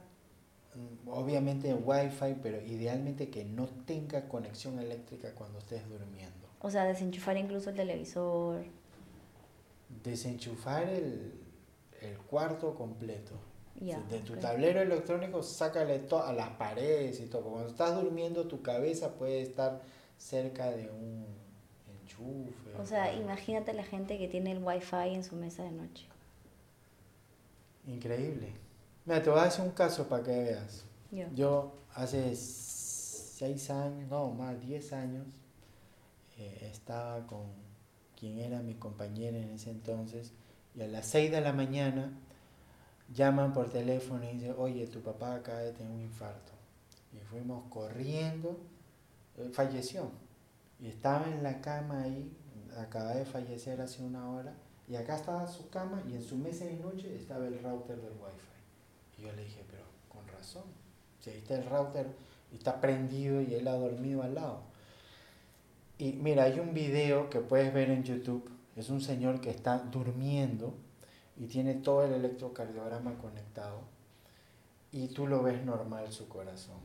mm, 0.75 1.09
obviamente 1.09 1.73
wifi, 1.75 2.35
pero 2.43 2.61
idealmente 2.61 3.31
que 3.31 3.45
no 3.45 3.69
tenga 3.87 4.29
conexión 4.29 4.79
eléctrica 4.79 5.35
cuando 5.35 5.59
estés 5.59 5.89
durmiendo. 5.89 6.49
O 6.61 6.71
sea, 6.71 6.85
desenchufar 6.85 7.37
incluso 7.37 7.71
el 7.71 7.77
televisor. 7.77 8.65
Desenchufar 10.05 10.85
el, 10.85 11.33
el 12.01 12.17
cuarto 12.19 12.75
completo 12.75 13.35
de 13.81 14.19
tu 14.21 14.37
tablero 14.37 14.81
electrónico, 14.81 15.43
sácale 15.43 16.03
a 16.11 16.33
las 16.33 16.51
paredes 16.51 17.21
y 17.21 17.27
todo. 17.27 17.43
Cuando 17.43 17.69
estás 17.69 18.01
durmiendo, 18.01 18.47
tu 18.47 18.63
cabeza 18.63 19.15
puede 19.15 19.43
estar 19.43 19.81
cerca 20.17 20.71
de 20.71 20.89
un 20.89 21.27
enchufe. 22.01 22.77
O 22.79 22.87
sea, 22.87 23.13
imagínate 23.15 23.73
la 23.73 23.83
gente 23.83 24.19
que 24.19 24.29
tiene 24.29 24.53
el 24.53 24.63
wifi 24.63 25.15
en 25.15 25.25
su 25.25 25.37
mesa 25.37 25.65
de 25.65 25.73
noche. 25.73 26.07
Increíble. 27.87 28.53
Mira, 29.05 29.23
te 29.23 29.31
voy 29.31 29.41
a 29.41 29.45
hacer 29.45 29.65
un 29.65 29.73
caso 29.73 30.09
para 30.09 30.23
que 30.23 30.31
veas. 30.31 30.85
Yo, 31.35 31.73
hace 31.95 32.35
seis 32.37 33.69
años, 33.71 34.09
no, 34.09 34.31
más, 34.31 34.61
diez 34.61 34.93
años, 34.93 35.27
eh, 36.39 36.71
estaba 36.73 37.27
con 37.27 37.47
quien 38.19 38.39
era 38.39 38.63
mi 38.63 38.75
compañera 38.75 39.37
en 39.37 39.51
ese 39.51 39.71
entonces, 39.71 40.33
y 40.75 40.83
a 40.83 40.87
las 40.87 41.07
seis 41.07 41.31
de 41.31 41.41
la 41.41 41.53
mañana 41.53 42.13
llaman 43.13 43.53
por 43.53 43.71
teléfono 43.71 44.25
y 44.25 44.35
dicen, 44.35 44.55
oye, 44.57 44.87
tu 44.87 45.01
papá 45.01 45.35
acaba 45.35 45.59
de 45.59 45.73
tener 45.73 45.93
un 45.93 46.01
infarto. 46.01 46.53
Y 47.13 47.19
fuimos 47.19 47.65
corriendo, 47.69 48.57
eh, 49.37 49.51
falleció. 49.53 50.11
Y 50.81 50.87
estaba 50.87 51.27
en 51.27 51.43
la 51.43 51.61
cama 51.61 52.03
ahí, 52.03 52.33
acaba 52.79 53.15
de 53.15 53.25
fallecer 53.25 53.81
hace 53.81 54.03
una 54.03 54.31
hora, 54.31 54.55
y 54.89 54.95
acá 54.95 55.17
estaba 55.17 55.47
su 55.47 55.69
cama 55.69 56.03
y 56.09 56.15
en 56.15 56.23
su 56.23 56.37
mesa 56.37 56.65
de 56.65 56.77
noche 56.77 57.15
estaba 57.17 57.47
el 57.47 57.63
router 57.63 57.97
del 57.97 58.13
wifi. 58.13 58.52
Yo 59.23 59.33
le 59.33 59.45
dije, 59.45 59.63
pero 59.71 59.85
con 60.09 60.27
razón, 60.27 60.65
si 61.21 61.31
ahí 61.31 61.39
está 61.39 61.55
el 61.55 61.65
router 61.65 62.09
y 62.51 62.57
está 62.57 62.81
prendido 62.81 63.41
y 63.41 63.55
él 63.55 63.69
ha 63.69 63.75
dormido 63.75 64.23
al 64.23 64.35
lado. 64.35 64.63
Y 65.99 66.15
mira, 66.15 66.45
hay 66.45 66.59
un 66.59 66.75
video 66.75 67.31
que 67.31 67.39
puedes 67.39 67.73
ver 67.73 67.91
en 67.91 68.03
YouTube, 68.03 68.51
es 68.75 68.91
un 68.91 69.01
señor 69.01 69.41
que 69.41 69.51
está 69.51 69.79
durmiendo 69.79 70.75
y 71.37 71.47
tiene 71.47 71.75
todo 71.75 72.05
el 72.05 72.13
electrocardiograma 72.15 73.17
conectado 73.19 73.81
y 74.91 75.07
tú 75.09 75.29
lo 75.29 75.43
ves 75.43 75.65
normal 75.65 76.13
su 76.13 76.29
corazón. 76.29 76.81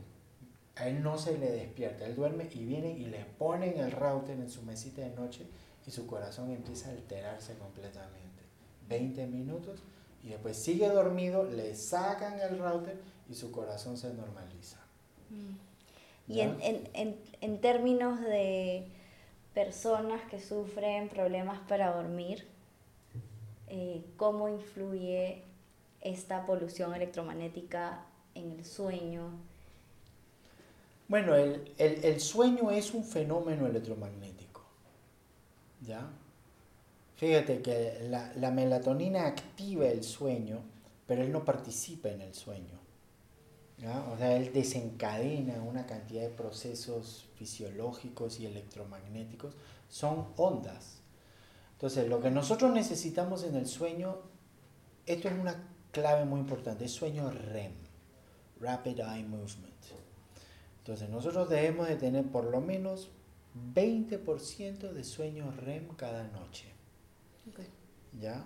A 0.76 0.86
él 0.88 1.02
no 1.02 1.18
se 1.18 1.36
le 1.36 1.50
despierta, 1.50 2.06
él 2.06 2.14
duerme 2.14 2.48
y 2.52 2.64
viene 2.64 2.92
y 2.92 3.06
le 3.06 3.24
ponen 3.24 3.78
el 3.78 3.90
router 3.90 4.38
en 4.38 4.48
su 4.48 4.62
mesita 4.62 5.02
de 5.02 5.10
noche 5.10 5.44
y 5.84 5.90
su 5.90 6.06
corazón 6.06 6.52
empieza 6.52 6.88
a 6.88 6.92
alterarse 6.92 7.54
completamente. 7.54 8.28
20 8.88 9.26
minutos 9.26 9.80
y 10.22 10.30
después 10.30 10.56
sigue 10.56 10.88
dormido, 10.88 11.44
le 11.44 11.74
sacan 11.74 12.40
el 12.40 12.58
router 12.58 13.00
y 13.28 13.34
su 13.34 13.50
corazón 13.52 13.96
se 13.96 14.12
normaliza. 14.12 14.78
Mm. 15.30 16.32
Y 16.32 16.40
en, 16.40 16.58
en, 16.60 17.16
en 17.40 17.60
términos 17.60 18.20
de 18.20 18.86
personas 19.54 20.20
que 20.30 20.40
sufren 20.40 21.08
problemas 21.08 21.58
para 21.68 21.94
dormir, 21.94 22.46
eh, 23.68 24.04
cómo 24.16 24.48
influye 24.48 25.42
esta 26.00 26.46
polución 26.46 26.94
electromagnética 26.94 28.04
en 28.34 28.52
el 28.52 28.64
sueño. 28.64 29.30
Bueno, 31.08 31.34
el, 31.34 31.72
el, 31.78 32.04
el 32.04 32.20
sueño 32.20 32.70
es 32.70 32.92
un 32.92 33.04
fenómeno 33.04 33.66
electromagnético. 33.66 34.62
¿Ya? 35.80 36.08
Fíjate 37.18 37.60
que 37.62 38.06
la, 38.08 38.32
la, 38.36 38.52
melatonina 38.52 39.26
activa 39.26 39.88
el 39.88 40.04
sueño, 40.04 40.60
pero 41.04 41.22
él 41.22 41.32
no 41.32 41.44
participa 41.44 42.08
en 42.10 42.20
el 42.20 42.32
sueño. 42.32 42.78
¿ya? 43.76 44.04
O 44.12 44.16
sea, 44.16 44.36
él 44.36 44.52
desencadena 44.52 45.60
una 45.60 45.84
cantidad 45.84 46.22
de 46.22 46.28
procesos 46.28 47.26
fisiológicos 47.34 48.38
y 48.38 48.46
electromagnéticos. 48.46 49.56
Son 49.88 50.28
ondas. 50.36 51.00
Entonces, 51.72 52.08
lo 52.08 52.20
que 52.20 52.30
nosotros 52.30 52.72
necesitamos 52.72 53.42
en 53.42 53.56
el 53.56 53.66
sueño, 53.66 54.18
esto 55.04 55.26
es 55.26 55.34
una 55.34 55.56
clave 55.90 56.24
muy 56.24 56.38
importante, 56.38 56.84
es 56.84 56.92
sueño 56.92 57.32
REM, 57.32 57.72
Rapid 58.60 59.00
Eye 59.00 59.24
Movement. 59.24 59.74
Entonces, 60.78 61.08
nosotros 61.08 61.48
debemos 61.48 61.88
de 61.88 61.96
tener 61.96 62.24
por 62.26 62.44
lo 62.44 62.60
menos 62.60 63.10
20% 63.74 64.92
de 64.92 65.02
sueño 65.02 65.50
REM 65.50 65.88
cada 65.96 66.22
noche. 66.28 66.77
¿Ya? 68.20 68.44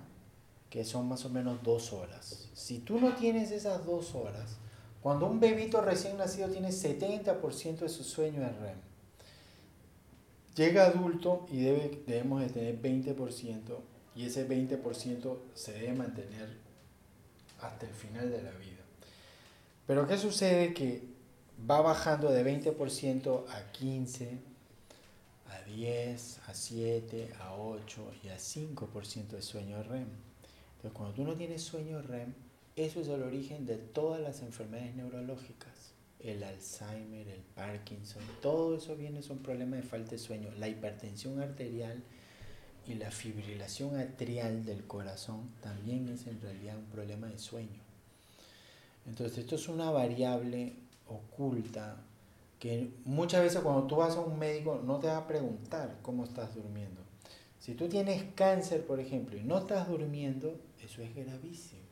Que 0.71 0.85
son 0.85 1.09
más 1.09 1.25
o 1.25 1.31
menos 1.31 1.63
dos 1.63 1.93
horas. 1.93 2.49
Si 2.55 2.79
tú 2.79 2.99
no 2.99 3.15
tienes 3.15 3.51
esas 3.51 3.85
dos 3.85 4.15
horas, 4.15 4.57
cuando 5.03 5.27
un 5.27 5.41
bebito 5.41 5.81
recién 5.81 6.17
nacido 6.17 6.49
tiene 6.49 6.69
70% 6.69 7.79
de 7.79 7.89
su 7.89 8.05
sueño 8.05 8.43
en 8.43 8.61
REM, 8.61 8.79
llega 10.55 10.87
adulto 10.87 11.47
y 11.51 11.63
debe, 11.63 12.03
debemos 12.07 12.41
de 12.41 12.49
tener 12.49 12.81
20% 12.81 13.61
y 14.15 14.27
ese 14.27 14.49
20% 14.49 15.39
se 15.55 15.73
debe 15.73 15.93
mantener 15.95 16.57
hasta 17.61 17.87
el 17.87 17.93
final 17.93 18.31
de 18.31 18.43
la 18.43 18.51
vida. 18.53 18.83
Pero 19.87 20.07
¿qué 20.07 20.17
sucede? 20.19 20.75
Que 20.75 21.03
va 21.69 21.81
bajando 21.81 22.31
de 22.31 22.45
20% 22.45 23.45
a 23.49 23.73
15, 23.73 24.39
a 25.53 25.63
10, 25.63 26.41
a 26.49 26.55
7, 26.55 27.33
a 27.41 27.55
8 27.55 28.13
y 28.25 28.29
a 28.29 28.37
5% 28.37 29.29
de 29.29 29.43
sueño 29.43 29.83
REM. 29.83 30.09
Entonces 30.77 30.93
cuando 30.93 31.15
tú 31.15 31.25
no 31.25 31.35
tienes 31.35 31.63
sueño 31.63 32.03
REM, 32.03 32.35
eso 32.77 33.01
es 33.01 33.09
el 33.09 33.23
origen 33.23 33.67
de 33.67 33.77
todas 33.77 34.21
las 34.21 34.43
enfermedades 34.43 34.95
neurológicas 34.95 35.93
el 36.23 36.45
Alzheimer, 36.45 37.27
el 37.29 37.41
Parkinson, 37.55 38.23
todo 38.41 38.77
eso 38.77 38.97
viene, 38.97 39.23
son 39.23 39.39
problemas 39.39 39.83
de 39.83 39.89
falta 39.89 40.13
de 40.13 40.19
sueño. 40.19 40.51
La 40.59 40.69
hipertensión 40.69 41.41
arterial 41.41 42.03
y 42.87 42.95
la 42.95 43.11
fibrilación 43.11 43.97
atrial 43.97 44.65
del 44.65 44.87
corazón 44.87 45.51
también 45.61 46.09
es 46.09 46.27
en 46.27 46.41
realidad 46.41 46.79
un 46.79 46.87
problema 46.87 47.27
de 47.27 47.39
sueño. 47.39 47.81
Entonces 49.07 49.39
esto 49.39 49.57
es 49.57 49.69
una 49.69 49.91
variable 49.91 50.75
oculta 51.09 51.97
que 52.63 52.93
muchas 53.05 53.43
veces 53.43 53.61
cuando 53.61 53.89
tú 53.89 53.97
vas 53.97 54.15
a 54.15 54.21
un 54.21 54.39
médico 54.39 54.81
no 54.85 55.01
te 55.01 55.09
va 55.09 55.17
a 55.17 55.27
preguntar 55.27 55.99
cómo 56.01 56.23
estás 56.23 56.55
durmiendo. 56.55 57.01
Si 57.59 57.75
tú 57.75 57.89
tienes 57.89 58.23
cáncer, 58.37 58.87
por 58.87 59.01
ejemplo, 59.01 59.37
y 59.37 59.43
no 59.43 59.59
estás 59.59 59.89
durmiendo, 59.89 60.55
eso 60.81 61.03
es 61.03 61.13
gravísimo, 61.13 61.83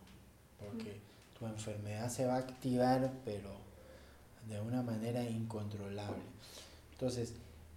porque 0.60 1.00
tu 1.36 1.44
enfermedad 1.46 2.08
se 2.08 2.24
va 2.24 2.36
a 2.36 2.38
activar, 2.38 3.10
pero 3.24 3.50
de 4.48 4.60
una 4.60 4.80
manera 4.80 5.24
incontrolable. 5.24 6.22
Entonces, 6.92 7.34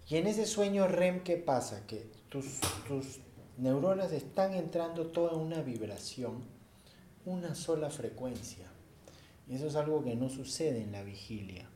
y 0.08 0.14
en 0.14 0.28
ese 0.28 0.46
sueño 0.46 0.86
REM, 0.86 1.24
¿qué 1.24 1.36
pasa? 1.36 1.84
Que 1.88 2.06
tus, 2.28 2.60
tus 2.86 3.18
neuronas 3.58 4.12
están 4.12 4.54
entrando 4.54 5.08
toda 5.08 5.32
una 5.32 5.62
vibración, 5.62 6.44
una 7.24 7.56
sola 7.56 7.90
frecuencia. 7.90 8.68
Y 9.48 9.56
eso 9.56 9.66
es 9.66 9.74
algo 9.74 10.04
que 10.04 10.14
no 10.14 10.28
sucede 10.28 10.80
en 10.80 10.92
la 10.92 11.02
vigilia. 11.02 11.68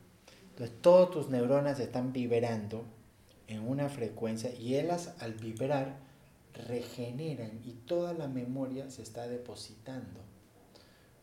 Entonces, 0.59 0.81
todas 0.81 1.09
tus 1.09 1.29
neuronas 1.29 1.79
están 1.79 2.11
vibrando 2.11 2.83
en 3.47 3.65
una 3.65 3.87
frecuencia 3.87 4.53
y 4.53 4.75
ellas 4.75 5.13
al 5.19 5.35
vibrar 5.35 5.95
regeneran 6.67 7.61
y 7.63 7.71
toda 7.85 8.13
la 8.13 8.27
memoria 8.27 8.89
se 8.89 9.01
está 9.01 9.25
depositando. 9.29 10.19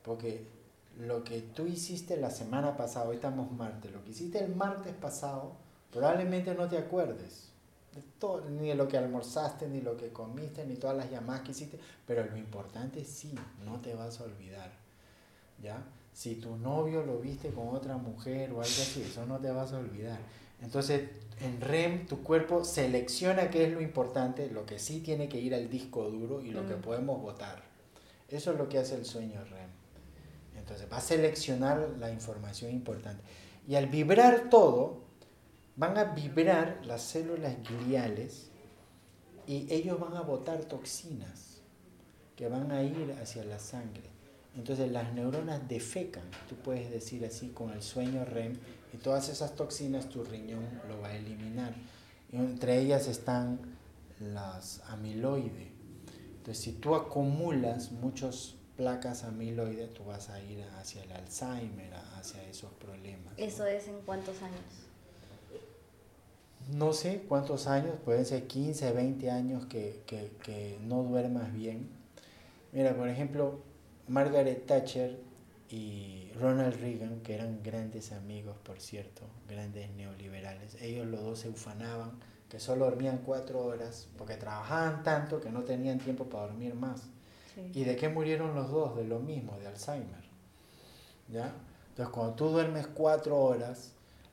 Porque 0.03 0.47
lo 0.99 1.23
que 1.23 1.43
tú 1.43 1.67
hiciste 1.67 2.17
la 2.17 2.31
semana 2.31 2.79
pasada, 2.79 3.11
hoy 3.11 3.17
estamos 3.17 3.53
martes, 3.53 3.93
lo 3.93 4.03
que 4.05 4.13
hiciste 4.13 4.43
el 4.43 4.57
martes 4.57 4.95
pasado, 4.95 5.53
probablemente 5.93 6.55
no 6.55 6.67
te 6.67 6.79
acuerdes. 6.79 7.51
De 7.95 8.01
todo, 8.19 8.49
ni 8.49 8.69
de 8.69 8.75
lo 8.75 8.89
que 8.89 8.97
almorzaste, 8.97 9.69
ni 9.69 9.83
lo 9.83 9.99
que 9.99 10.15
comiste, 10.15 10.65
ni 10.65 10.77
todas 10.77 10.97
las 10.97 11.11
llamadas 11.11 11.43
que 11.43 11.51
hiciste, 11.51 11.79
pero 12.07 12.25
lo 12.25 12.39
importante 12.39 13.05
sí, 13.05 13.35
no 13.67 13.83
te 13.83 13.95
vas 13.95 14.19
a 14.19 14.25
olvidar. 14.25 14.86
¿Ya? 15.63 15.83
Si 16.13 16.37
tu 16.37 16.57
novio 16.57 17.05
lo 17.05 17.19
viste 17.19 17.51
con 17.51 17.69
otra 17.69 17.97
mujer 17.97 18.51
o 18.51 18.63
algo 18.63 18.65
así, 18.65 19.03
eso 19.03 19.27
no 19.27 19.39
te 19.39 19.51
vas 19.51 19.73
a 19.73 19.79
olvidar. 19.79 20.19
Entonces, 20.63 21.11
en 21.41 21.61
REM, 21.61 22.07
tu 22.07 22.23
cuerpo 22.23 22.65
selecciona 22.65 23.51
qué 23.51 23.65
es 23.65 23.73
lo 23.73 23.83
importante, 23.83 24.51
lo 24.51 24.65
que 24.65 24.79
sí 24.79 25.01
tiene 25.01 25.29
que 25.29 25.39
ir 25.39 25.55
al 25.55 25.69
disco 25.69 26.09
duro 26.11 26.41
y 26.41 26.51
lo 26.51 26.67
que 26.67 26.77
Mm. 26.77 26.81
podemos 26.81 27.21
votar. 27.21 27.63
Eso 28.29 28.53
es 28.53 28.59
lo 28.59 28.69
que 28.69 28.79
hace 28.79 28.95
el 28.95 29.05
sueño 29.05 29.45
REM. 29.45 29.69
Entonces, 30.57 30.91
va 30.91 30.97
a 30.97 31.01
seleccionar 31.03 31.91
la 32.01 32.11
información 32.11 32.71
importante. 32.73 33.23
Y 33.69 33.75
al 33.75 33.87
vibrar 33.89 34.49
todo, 34.49 35.03
van 35.77 35.99
a 35.99 36.05
vibrar 36.05 36.81
las 36.87 37.03
células 37.03 37.55
gliales 37.63 38.49
y 39.47 39.71
ellos 39.73 40.01
van 40.01 40.17
a 40.17 40.23
botar 40.23 40.65
toxinas 40.65 41.59
que 42.35 42.49
van 42.49 42.73
a 42.73 42.83
ir 42.83 43.15
hacia 43.23 43.45
la 43.45 43.59
sangre. 43.59 44.16
Entonces 44.57 44.91
las 44.91 45.13
neuronas 45.13 45.69
defecan, 45.69 46.25
tú 46.49 46.57
puedes 46.57 46.91
decir 46.91 47.25
así, 47.25 47.49
con 47.49 47.73
el 47.73 47.83
sueño 47.83 48.25
REM, 48.25 48.55
y 48.93 48.97
todas 48.97 49.29
esas 49.29 49.55
toxinas 49.55 50.09
tu 50.09 50.25
riñón 50.25 50.65
lo 50.89 51.01
va 51.01 51.09
a 51.09 51.17
eliminar. 51.17 51.75
Y 52.33 52.37
entre 52.37 52.81
ellas 52.81 53.07
están 53.07 53.61
las 54.19 54.81
amiloide. 54.89 55.73
Entonces 56.39 56.65
si 56.65 56.73
tú 56.73 56.95
acumulas 56.95 57.93
muchas 57.93 58.55
placas 58.77 59.25
amiloide, 59.25 59.89
tú 59.89 60.05
vas 60.05 60.31
a 60.31 60.41
ir 60.43 60.65
hacia 60.79 61.03
el 61.03 61.13
Alzheimer, 61.13 61.93
hacia 62.19 62.43
esos 62.49 62.73
problemas. 62.75 63.37
¿no? 63.37 63.45
¿Eso 63.45 63.67
es 63.67 63.89
en 63.89 64.01
cuántos 64.07 64.41
años? 64.43 64.61
No 66.73 66.93
sé 66.93 67.25
cuántos 67.29 67.67
años, 67.67 67.95
pueden 68.05 68.25
ser 68.25 68.47
15, 68.47 68.93
20 68.93 69.31
años 69.31 69.67
que, 69.67 70.03
que, 70.07 70.33
que 70.43 70.79
no 70.83 71.03
duermas 71.03 71.53
bien. 71.53 71.89
Mira, 72.73 72.97
por 72.97 73.09
ejemplo, 73.09 73.61
Margaret 74.09 74.67
Thatcher 74.67 75.19
y 75.69 76.31
Ronald 76.39 76.81
Reagan, 76.81 77.21
que 77.21 77.35
eran 77.35 77.63
grandes 77.63 78.13
amigos, 78.13 78.57
por 78.63 78.81
cierto, 78.81 79.23
grandes 79.49 79.91
neoliberales, 79.91 80.81
ellos 80.81 81.07
los 81.07 81.23
dos 81.23 81.39
se 81.41 81.49
ufanaban 81.49 82.13
que 82.49 82.61
solo 82.61 82.85
dormían 82.85 83.19
cuatro 83.19 83.65
horas 83.65 84.09
porque 84.17 84.37
trabajaban 84.37 85.03
tanto 85.03 85.41
que 85.41 85.51
no 85.51 85.65
tenían 85.65 85.99
tiempo 85.99 86.27
para 86.27 86.47
dormir 86.47 86.75
más. 86.75 87.03
¿Y 87.73 87.85
de 87.85 87.97
qué 87.97 88.09
murieron 88.09 88.55
los 88.55 88.71
dos? 88.71 88.97
De 88.97 89.05
lo 89.05 89.19
mismo, 89.19 89.59
de 89.59 89.67
Alzheimer. 89.67 90.25
¿Ya? 91.33 91.53
Entonces, 91.89 92.13
cuando 92.13 92.35
tú 92.35 92.49
duermes 92.51 92.87
cuatro 92.87 93.39
horas, 93.39 93.93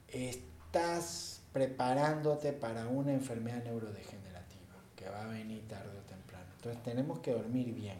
estás 0.09 1.41
preparándote 1.53 2.51
para 2.51 2.87
una 2.87 3.13
enfermedad 3.13 3.63
neurodegenerativa 3.63 4.75
que 4.95 5.09
va 5.09 5.23
a 5.23 5.27
venir 5.27 5.65
tarde 5.69 5.97
o 5.97 6.01
temprano. 6.01 6.45
Entonces, 6.57 6.83
tenemos 6.83 7.19
que 7.19 7.31
dormir 7.31 7.73
bien. 7.73 7.97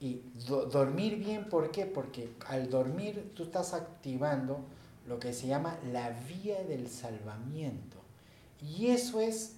Y 0.00 0.22
do- 0.46 0.64
dormir 0.66 1.16
bien, 1.16 1.48
¿por 1.48 1.70
qué? 1.70 1.84
Porque 1.86 2.30
al 2.46 2.70
dormir 2.70 3.32
tú 3.34 3.42
estás 3.44 3.74
activando 3.74 4.60
lo 5.06 5.18
que 5.18 5.32
se 5.34 5.46
llama 5.46 5.78
la 5.92 6.10
vía 6.10 6.62
del 6.64 6.88
salvamiento. 6.88 7.98
Y 8.62 8.88
eso 8.88 9.20
es 9.20 9.56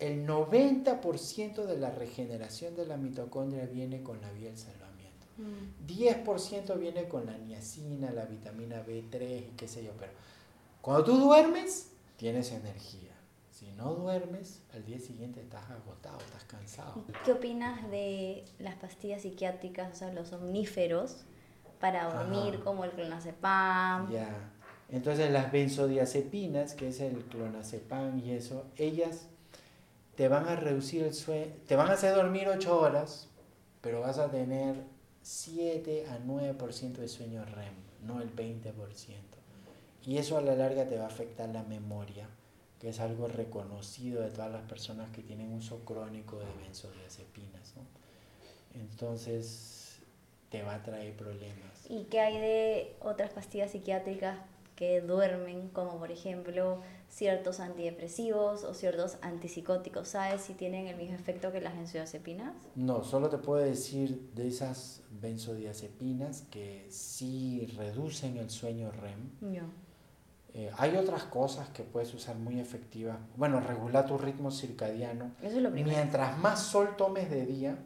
el 0.00 0.26
90% 0.26 1.64
de 1.66 1.78
la 1.78 1.90
regeneración 1.90 2.74
de 2.74 2.86
la 2.86 2.96
mitocondria 2.96 3.66
viene 3.66 4.02
con 4.02 4.20
la 4.20 4.30
vía 4.32 4.48
del 4.50 4.58
salvamiento. 4.58 5.26
Mm. 5.38 5.86
10% 5.86 6.76
viene 6.78 7.08
con 7.08 7.26
la 7.26 7.38
niacina, 7.38 8.10
la 8.10 8.24
vitamina 8.26 8.84
B3 8.84 9.38
y 9.38 9.52
qué 9.56 9.68
sé 9.68 9.84
yo, 9.84 9.92
pero 9.98 10.12
cuando 10.82 11.04
tú 11.04 11.16
duermes, 11.18 11.90
tienes 12.16 12.50
energía. 12.52 13.13
No 13.76 13.94
duermes, 13.94 14.62
al 14.72 14.84
día 14.84 14.98
siguiente 14.98 15.40
estás 15.40 15.68
agotado, 15.70 16.18
estás 16.18 16.44
cansado. 16.44 17.04
¿Qué 17.24 17.32
opinas 17.32 17.90
de 17.90 18.44
las 18.58 18.76
pastillas 18.76 19.22
psiquiátricas, 19.22 19.92
o 19.92 19.96
sea, 19.96 20.12
los 20.12 20.32
omníferos 20.32 21.24
para 21.80 22.04
dormir, 22.12 22.54
Ajá. 22.54 22.64
como 22.64 22.84
el 22.84 22.92
clonazepam? 22.92 24.10
Ya. 24.10 24.50
Entonces 24.90 25.30
las 25.30 25.50
benzodiazepinas, 25.50 26.74
que 26.74 26.88
es 26.88 27.00
el 27.00 27.24
clonazepam 27.24 28.18
y 28.18 28.32
eso, 28.32 28.66
ellas 28.76 29.26
te 30.14 30.28
van 30.28 30.46
a 30.46 30.56
reducir 30.56 31.02
el 31.02 31.14
sueño, 31.14 31.52
te 31.66 31.74
van 31.74 31.88
a 31.90 31.94
hacer 31.94 32.14
dormir 32.14 32.48
8 32.48 32.80
horas, 32.80 33.28
pero 33.80 34.00
vas 34.00 34.18
a 34.18 34.30
tener 34.30 34.76
7 35.22 36.06
a 36.08 36.18
9% 36.18 36.92
de 36.92 37.08
sueño 37.08 37.44
REM, 37.44 37.74
no 38.02 38.20
el 38.20 38.34
20%. 38.34 38.72
Y 40.06 40.18
eso 40.18 40.36
a 40.36 40.42
la 40.42 40.54
larga 40.54 40.86
te 40.86 40.96
va 40.98 41.04
a 41.04 41.08
afectar 41.08 41.48
la 41.48 41.62
memoria, 41.64 42.28
que 42.84 42.90
es 42.90 43.00
algo 43.00 43.28
reconocido 43.28 44.20
de 44.20 44.28
todas 44.28 44.52
las 44.52 44.60
personas 44.64 45.08
que 45.08 45.22
tienen 45.22 45.54
uso 45.54 45.78
crónico 45.86 46.38
de 46.38 46.44
benzodiazepinas. 46.62 47.72
¿no? 47.76 47.82
Entonces 48.78 50.02
te 50.50 50.62
va 50.62 50.74
a 50.74 50.82
traer 50.82 51.16
problemas. 51.16 51.86
¿Y 51.88 52.04
qué 52.10 52.20
hay 52.20 52.36
de 52.36 52.96
otras 53.00 53.30
pastillas 53.30 53.70
psiquiátricas 53.70 54.36
que 54.76 55.00
duermen, 55.00 55.70
como 55.70 55.98
por 55.98 56.10
ejemplo 56.10 56.82
ciertos 57.08 57.58
antidepresivos 57.58 58.64
o 58.64 58.74
ciertos 58.74 59.16
antipsicóticos? 59.22 60.08
¿Sabes 60.08 60.42
si 60.42 60.52
tienen 60.52 60.86
el 60.86 60.96
mismo 60.96 61.16
efecto 61.16 61.52
que 61.52 61.62
las 61.62 61.74
benzodiazepinas? 61.74 62.54
No, 62.74 63.02
solo 63.02 63.30
te 63.30 63.38
puedo 63.38 63.64
decir 63.64 64.30
de 64.34 64.48
esas 64.48 65.02
benzodiazepinas 65.22 66.42
que 66.50 66.86
sí 66.90 67.66
reducen 67.78 68.36
el 68.36 68.50
sueño 68.50 68.90
REM. 68.90 69.30
No. 69.40 69.83
Eh, 70.56 70.70
hay 70.78 70.96
otras 70.96 71.24
cosas 71.24 71.68
que 71.70 71.82
puedes 71.82 72.14
usar 72.14 72.36
muy 72.36 72.60
efectivas. 72.60 73.18
Bueno, 73.36 73.58
regular 73.60 74.06
tu 74.06 74.16
ritmo 74.16 74.50
circadiano. 74.52 75.32
Eso 75.42 75.56
es 75.56 75.62
lo 75.62 75.72
primero. 75.72 75.96
Mientras 75.96 76.38
más 76.38 76.60
sol 76.62 76.90
tomes 76.96 77.28
de 77.28 77.44
día, 77.44 77.76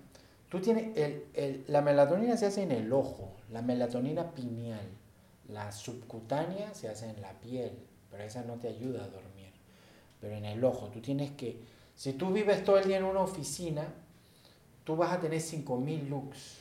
tú 0.51 0.61
tienes 0.61 0.95
el, 0.97 1.25
el- 1.35 1.65
la 1.69 1.81
melatonina 1.81 2.37
se 2.37 2.47
hace 2.47 2.63
en 2.63 2.73
el 2.73 2.93
ojo, 2.93 3.33
la 3.51 3.63
melatonina 3.63 4.33
pineal, 4.33 4.87
la 5.49 5.73
subcutánea 5.73 6.75
se 6.75 6.89
hace 6.91 7.09
en 7.09 7.23
la 7.23 7.33
piel, 7.41 7.73
pero 8.11 8.23
esa 8.23 8.43
no 8.43 8.55
te 8.57 8.69
ayuda 8.69 9.05
a 9.05 9.09
dormir. 9.09 9.49
Pero 10.21 10.35
en 10.35 10.45
el 10.45 10.63
ojo, 10.63 10.89
tú 10.89 11.01
tienes 11.01 11.31
que, 11.31 11.63
si 11.97 12.13
tú 12.13 12.31
vives 12.33 12.65
todo 12.65 12.79
el 12.79 12.87
día 12.87 12.99
en 12.99 13.05
una 13.05 13.21
oficina, 13.21 13.87
tú 14.85 14.95
vas 14.95 15.13
a 15.13 15.21
tener 15.21 15.41
5000 15.41 16.07
lux, 16.11 16.59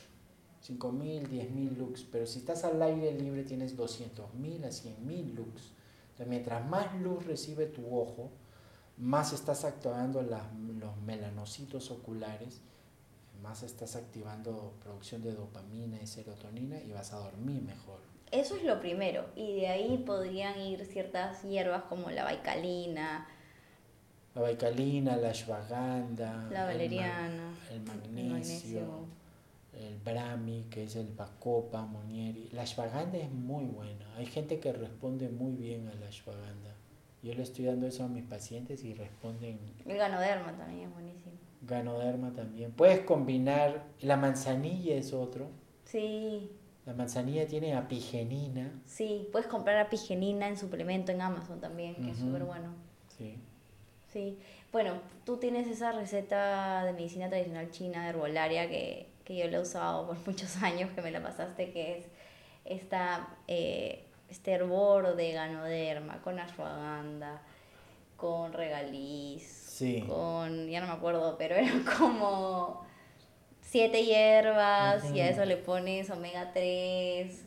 5000, 0.62 1.28
10000 1.28 1.76
lux, 1.78 2.02
pero 2.10 2.26
si 2.26 2.38
estás 2.38 2.64
al 2.64 2.80
aire 2.80 3.12
libre 3.12 3.42
tienes 3.42 3.76
200.000 3.76 4.64
a 4.64 4.68
100.000 4.72 5.34
lux. 5.34 5.72
Entonces, 6.18 6.26
mientras 6.28 6.66
más 6.68 6.94
luz 7.00 7.24
recibe 7.26 7.66
tu 7.66 7.96
ojo, 7.96 8.30
más 8.96 9.32
estás 9.32 9.64
activando 9.64 10.20
las- 10.22 10.52
los 10.80 10.96
melanocitos 11.02 11.92
oculares, 11.92 12.60
más 13.40 13.62
estás 13.62 13.94
activando 13.94 14.72
producción 14.82 15.22
de 15.22 15.32
dopamina 15.32 15.96
y 16.02 16.08
serotonina 16.08 16.80
y 16.80 16.90
vas 16.90 17.12
a 17.12 17.18
dormir 17.18 17.62
mejor. 17.62 18.00
Eso 18.32 18.56
es 18.56 18.64
lo 18.64 18.80
primero. 18.80 19.26
Y 19.36 19.60
de 19.60 19.68
ahí 19.68 19.98
podrían 20.04 20.58
ir 20.60 20.84
ciertas 20.86 21.42
hierbas 21.44 21.84
como 21.84 22.10
la 22.10 22.24
baicalina, 22.24 23.28
La 24.34 24.42
baicalina, 24.42 25.16
la 25.16 25.30
ashwagandha, 25.30 26.32
la 26.32 26.42
el 26.42 26.50
ma- 26.50 26.64
valeriana, 26.64 27.54
el, 27.70 27.80
magnesio. 27.82 29.06
El 29.78 29.98
brahmi, 29.98 30.64
que 30.70 30.84
es 30.84 30.96
el 30.96 31.08
bacopa, 31.08 31.84
monieri. 31.86 32.48
La 32.52 32.62
ashwagandha 32.62 33.18
es 33.18 33.30
muy 33.30 33.64
buena. 33.64 34.06
Hay 34.16 34.26
gente 34.26 34.58
que 34.60 34.72
responde 34.72 35.28
muy 35.28 35.52
bien 35.52 35.88
a 35.88 35.94
la 35.94 36.08
ashwagandha. 36.08 36.74
Yo 37.22 37.34
le 37.34 37.42
estoy 37.42 37.64
dando 37.64 37.86
eso 37.86 38.04
a 38.04 38.08
mis 38.08 38.24
pacientes 38.24 38.84
y 38.84 38.94
responden 38.94 39.58
El 39.86 39.96
ganoderma 39.96 40.56
también 40.56 40.88
es 40.88 40.92
buenísimo. 40.92 41.32
Ganoderma 41.62 42.32
también. 42.32 42.72
Puedes 42.72 43.00
combinar, 43.00 43.84
la 44.00 44.16
manzanilla 44.16 44.94
es 44.94 45.12
otro. 45.12 45.48
Sí, 45.84 46.50
La 46.86 46.94
manzanilla 46.94 47.46
tiene 47.46 47.74
apigenina. 47.74 48.70
sí. 48.84 49.28
Puedes 49.32 49.48
comprar 49.48 49.78
apigenina 49.78 50.48
en 50.48 50.56
suplemento 50.56 51.12
en 51.12 51.20
Amazon 51.20 51.60
también, 51.60 51.94
que 51.96 52.10
es 52.12 52.18
súper 52.18 52.44
bueno. 52.44 52.74
Sí. 53.16 53.36
Sí. 54.12 54.38
Bueno, 54.72 54.94
tú 55.24 55.36
tienes 55.38 55.66
esa 55.66 55.92
receta 55.92 56.84
de 56.84 56.92
medicina 56.92 57.28
tradicional 57.28 57.70
china, 57.70 58.08
herbolaria, 58.08 58.68
que, 58.68 59.06
que 59.28 59.36
yo 59.36 59.46
la 59.48 59.58
he 59.58 59.60
usado 59.60 60.06
por 60.06 60.16
muchos 60.26 60.56
años, 60.62 60.90
que 60.94 61.02
me 61.02 61.10
la 61.10 61.22
pasaste, 61.22 61.70
que 61.70 61.98
es 61.98 62.06
esta, 62.64 63.28
eh, 63.46 64.06
este 64.30 64.52
hervor 64.52 65.14
de 65.16 65.32
ganoderma 65.32 66.20
con 66.22 66.38
ashwagandha, 66.38 67.42
con 68.16 68.52
regaliz, 68.54 69.42
Sí. 69.46 70.02
con, 70.08 70.66
ya 70.68 70.80
no 70.80 70.86
me 70.88 70.94
acuerdo, 70.94 71.36
pero 71.38 71.54
eran 71.54 71.84
como 71.98 72.84
siete 73.60 74.04
hierbas 74.04 75.04
y 75.12 75.20
a 75.20 75.28
eso 75.28 75.44
le 75.44 75.56
pones 75.58 76.10
omega 76.10 76.50
3 76.52 77.44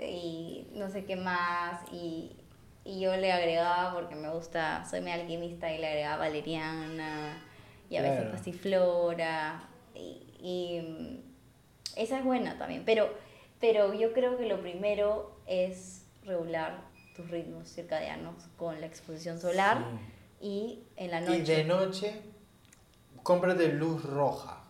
y 0.00 0.68
no 0.72 0.88
sé 0.88 1.04
qué 1.04 1.16
más. 1.16 1.82
Y, 1.92 2.36
y 2.84 3.00
yo 3.00 3.16
le 3.16 3.32
agregaba 3.32 3.92
porque 3.92 4.14
me 4.14 4.30
gusta, 4.30 4.86
soy 4.88 5.00
medio 5.00 5.20
alquimista 5.22 5.70
y 5.72 5.78
le 5.78 5.88
agregaba 5.88 6.18
valeriana 6.18 7.42
y 7.90 7.96
a 7.96 8.02
veces 8.02 8.26
pasiflora 8.30 9.68
y, 9.94 10.22
y, 10.40 10.80
mm, 10.80 11.16
esa 11.96 12.18
es 12.18 12.24
buena 12.24 12.58
también, 12.58 12.82
pero, 12.84 13.08
pero 13.60 13.92
yo 13.94 14.12
creo 14.12 14.36
que 14.36 14.46
lo 14.46 14.60
primero 14.60 15.32
es 15.46 16.04
regular 16.24 16.80
tus 17.16 17.28
ritmos 17.30 17.68
circadianos 17.68 18.34
con 18.56 18.80
la 18.80 18.86
exposición 18.86 19.40
solar 19.40 19.78
y 20.40 20.80
en 20.96 21.10
la 21.10 21.20
noche. 21.20 21.38
Y 21.38 21.42
de 21.42 21.64
noche, 21.64 22.20
cómprate 23.22 23.68
luz 23.72 24.04
roja. 24.04 24.62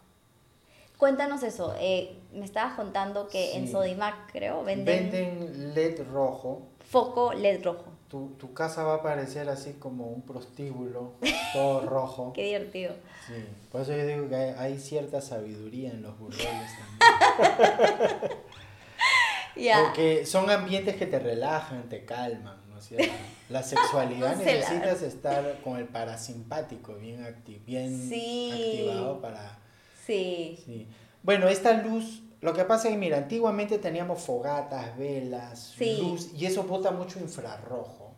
Cuéntanos 0.97 1.43
eso. 1.43 1.75
eh, 1.79 2.17
me 2.33 2.45
estabas 2.45 2.75
contando 2.75 3.29
que 3.29 3.55
en. 3.57 3.69
Sodimac, 3.71 4.33
creo, 4.33 4.65
venden, 4.65 5.11
Venden 5.11 5.75
LED 5.75 6.03
rojo. 6.11 6.63
foco 6.91 7.33
LED 7.35 7.63
rojo. 7.65 7.85
Tu, 8.09 8.31
tu 8.39 8.53
casa 8.55 8.83
va 8.85 8.95
a 8.95 9.03
parecer 9.03 9.49
así 9.49 9.75
como 9.75 10.07
un 10.09 10.23
prostíbulo, 10.23 11.13
todo 11.53 11.81
rojo. 11.87 12.33
Qué 12.33 12.45
divertido. 12.45 12.95
Sí, 13.27 13.35
por 13.71 13.83
eso 13.83 13.95
yo 13.97 14.07
digo 14.07 14.29
que 14.29 14.35
hay, 14.37 14.55
hay 14.59 14.79
cierta 14.79 15.21
sabiduría 15.21 15.91
en 15.91 16.03
los 16.03 16.19
burdeles 16.19 16.71
también. 16.79 18.31
Porque 19.85 20.25
son 20.25 20.49
ambientes 20.51 20.97
que 20.97 21.07
te 21.07 21.19
relajan, 21.19 21.89
te 21.89 22.05
calman, 22.05 22.57
¿no 22.71 22.79
es 22.79 22.85
cierto? 22.87 23.13
La 23.49 23.63
sexualidad 23.63 24.37
No 24.37 24.45
necesitas 24.45 25.03
estar 25.03 25.61
con 25.65 25.77
el 25.79 25.87
parasimpático 25.87 26.95
bien, 26.95 27.25
acti 27.25 27.61
bien 27.67 28.09
Sí. 28.09 28.51
activado 28.53 29.21
para... 29.21 29.59
Sí. 30.07 30.59
Sí. 30.65 30.87
Bueno, 31.25 31.49
esta 31.49 31.73
luz, 31.83 32.23
lo 32.41 32.53
que 32.55 32.65
pasa 32.65 32.89
es 32.89 32.95
que, 32.95 32.99
mira, 32.99 33.19
antiguamente 33.19 33.79
teníamos 33.79 34.21
fogatas, 34.23 34.97
velas, 34.97 35.75
Sí. 35.77 35.99
luz, 36.01 36.31
y 36.35 36.47
eso 36.47 36.63
bota 36.65 36.91
mucho 36.91 37.19
infrarrojo. 37.19 38.13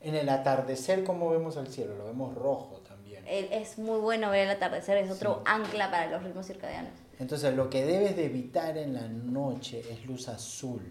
En 0.00 0.14
el 0.14 0.28
atardecer, 0.28 1.04
¿cómo 1.04 1.30
vemos 1.30 1.56
el 1.56 1.68
cielo? 1.68 1.94
Lo 1.96 2.04
vemos 2.06 2.34
rojo 2.34 2.80
también. 2.86 3.24
Es 3.26 3.78
muy 3.78 4.00
bueno 4.00 4.30
ver 4.30 4.48
el 4.48 4.50
atardecer, 4.50 4.96
es 4.98 5.10
otro 5.10 5.36
Sí. 5.36 5.40
ancla 5.46 5.90
para 5.90 6.10
los 6.10 6.22
ritmos 6.24 6.46
circadianos. 6.46 6.92
Entonces, 7.20 7.54
lo 7.54 7.70
que 7.70 7.84
debes 7.84 8.16
de 8.16 8.24
evitar 8.26 8.76
en 8.76 8.94
la 8.94 9.06
noche 9.06 9.82
es 9.90 10.04
luz 10.06 10.28
azul. 10.28 10.82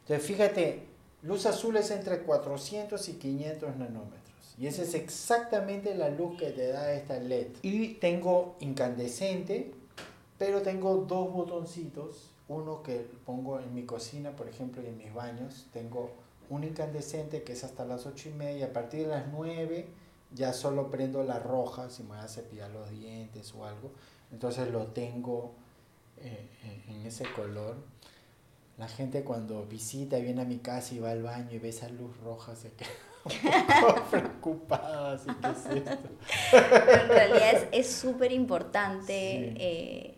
Entonces, 0.00 0.26
fíjate, 0.26 0.86
luz 1.22 1.44
azul 1.44 1.76
es 1.76 1.90
entre 1.90 2.20
400 2.20 3.06
y 3.10 3.14
500 3.14 3.76
nanómetros. 3.76 4.54
Y 4.58 4.66
esa 4.66 4.82
es 4.82 4.94
exactamente 4.94 5.94
la 5.94 6.08
luz 6.08 6.38
que 6.38 6.50
te 6.50 6.68
da 6.68 6.90
esta 6.92 7.18
LED. 7.18 7.48
Y 7.62 7.94
tengo 7.94 8.56
incandescente, 8.60 9.72
pero 10.38 10.62
tengo 10.62 10.96
dos 11.08 11.32
botoncitos. 11.32 12.30
Uno 12.48 12.82
que 12.82 13.06
pongo 13.26 13.60
en 13.60 13.74
mi 13.74 13.82
cocina, 13.84 14.30
por 14.30 14.48
ejemplo, 14.48 14.82
y 14.82 14.86
en 14.86 14.96
mis 14.96 15.12
baños. 15.12 15.66
Tengo 15.72 16.10
un 16.48 16.64
incandescente 16.64 17.42
que 17.42 17.52
es 17.52 17.62
hasta 17.64 17.84
las 17.84 18.06
8 18.06 18.30
y 18.30 18.32
media. 18.32 18.66
A 18.66 18.72
partir 18.72 19.00
de 19.02 19.08
las 19.08 19.26
9 19.32 19.86
ya 20.34 20.52
solo 20.52 20.90
prendo 20.90 21.22
la 21.24 21.38
roja 21.38 21.90
si 21.90 22.02
me 22.02 22.10
voy 22.10 22.18
a 22.18 22.28
cepillar 22.28 22.70
los 22.70 22.90
dientes 22.90 23.52
o 23.54 23.64
algo. 23.66 23.90
Entonces 24.32 24.70
lo 24.70 24.86
tengo 24.88 25.52
eh, 26.20 26.48
en- 26.88 26.94
en 26.96 27.06
ese 27.06 27.24
color. 27.36 27.76
La 28.78 28.88
gente 28.88 29.24
cuando 29.24 29.64
visita, 29.66 30.18
viene 30.18 30.42
a 30.42 30.44
mi 30.44 30.58
casa 30.58 30.94
y 30.94 30.98
va 31.00 31.10
al 31.10 31.22
baño 31.22 31.50
y 31.52 31.58
ve 31.58 31.68
esa 31.68 31.88
luz 31.88 32.16
roja 32.24 32.54
se 32.56 32.70
queda 32.72 32.88
un 33.24 33.86
poco 33.88 34.02
preocupada. 34.10 35.12
Así 35.12 35.26
que 35.34 35.48
es 35.50 35.66
esto. 35.84 36.08
En 36.52 37.08
realidad 37.08 37.54
es- 37.54 37.68
es 37.72 37.92
súper 37.92 38.32
importante 38.32 39.12
Sí. 39.12 39.54
eh, 39.60 40.14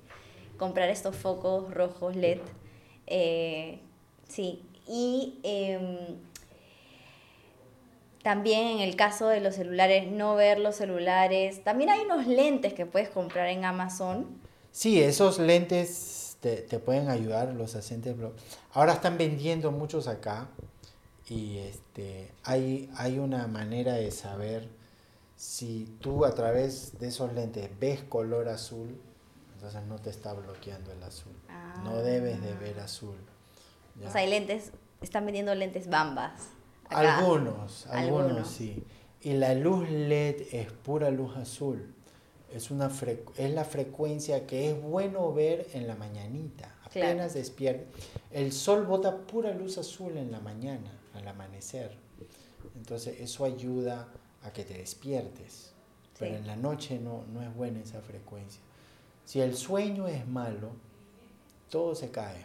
comprar 0.61 0.89
estos 0.91 1.17
focos 1.17 1.73
rojos 1.75 2.15
LED. 2.15 2.39
Eh, 3.09 3.81
sí, 4.29 4.63
y 4.87 5.41
em, 5.43 5.97
también 8.23 8.67
en 8.69 8.81
el 8.81 8.95
caso 8.95 9.29
de 9.29 9.41
los 9.41 9.55
celulares, 9.55 10.11
no 10.13 10.35
ver 10.35 10.59
los 10.61 10.77
celulares. 10.77 11.65
También 11.65 11.91
hay 11.91 12.01
unos 12.03 12.27
lentes 12.27 12.75
que 12.75 12.85
puedes 12.87 13.09
comprar 13.09 13.49
en 13.49 13.65
Amazon. 13.65 14.27
Sí, 14.71 15.03
esos 15.03 15.39
lentes 15.39 16.37
te, 16.41 16.57
te 16.57 16.79
pueden 16.79 17.09
ayudar, 17.09 17.55
los 17.55 17.75
blo- 17.75 18.33
Ahora 18.73 18.93
están 18.93 19.17
vendiendo 19.19 19.73
muchos 19.73 20.07
acá 20.07 20.49
y 21.29 21.59
este, 21.59 22.31
hay, 22.45 22.91
hay 22.97 23.19
una 23.19 23.47
manera 23.47 23.95
de 23.95 24.11
saber 24.11 24.69
si 25.37 25.87
tú 26.01 26.27
a 26.27 26.35
través 26.35 26.99
de 26.99 27.09
esos 27.09 27.33
lentes 27.33 27.71
ves 27.81 28.03
color 28.03 28.49
azul, 28.49 29.01
entonces 29.61 29.83
no 29.89 29.99
te 29.99 30.09
está 30.09 30.33
bloqueando 30.33 30.91
el 30.91 31.03
azul. 31.03 31.35
No 31.85 31.99
debes 31.99 32.41
de 32.41 32.55
ver 32.55 32.81
azul. 32.81 33.17
¿ya? 34.01 34.09
O 34.09 34.11
sea, 34.11 34.23
hay 34.23 34.31
lentes, 34.31 34.73
están 35.03 35.27
vendiendo 35.27 35.55
lentes 35.55 35.91
bambas. 35.91 36.49
acá. 36.87 37.19
Algunos, 37.19 37.87
algunos, 37.89 38.25
Algunos. 38.27 38.49
sí. 38.49 38.83
Y 39.21 39.35
la 39.35 39.55
luz 39.55 39.91
LED 39.91 40.47
es 40.53 40.73
pura 40.73 41.11
luz 41.11 41.37
azul. 41.37 41.93
Es, 42.51 42.71
una 42.71 42.91
es 43.37 43.51
la 43.51 43.67
frecuencia 43.67 44.47
que 44.47 44.71
es 44.71 44.83
bueno 44.83 45.31
ver 45.35 45.69
en 45.75 45.87
la 45.87 45.95
mañanita. 45.95 46.75
Claro. 46.91 47.09
Apenas 47.11 47.35
despierta. 47.35 47.85
El 48.31 48.53
sol 48.53 48.87
bota 48.87 49.15
pura 49.19 49.53
luz 49.53 49.77
azul 49.77 50.17
en 50.17 50.33
la 50.33 50.41
mañana, 50.41 50.91
al 51.13 51.29
amanecer. 51.29 51.99
Entonces 52.77 53.21
eso 53.21 53.45
ayuda 53.45 54.09
a 54.43 54.55
que 54.55 54.65
te 54.65 54.79
despiertes. 54.79 55.75
Pero 56.19 56.37
en 56.37 56.47
la 56.47 56.57
noche 56.57 56.99
no, 56.99 57.27
no 57.31 57.43
es 57.43 57.55
buena 57.55 57.81
esa 57.81 58.01
frecuencia. 58.01 58.63
Si 59.31 59.41
el 59.41 59.57
sueño 59.57 60.09
es 60.09 60.27
malo, 60.27 60.71
todo 61.71 61.95
se 61.95 62.11
cae. 62.11 62.45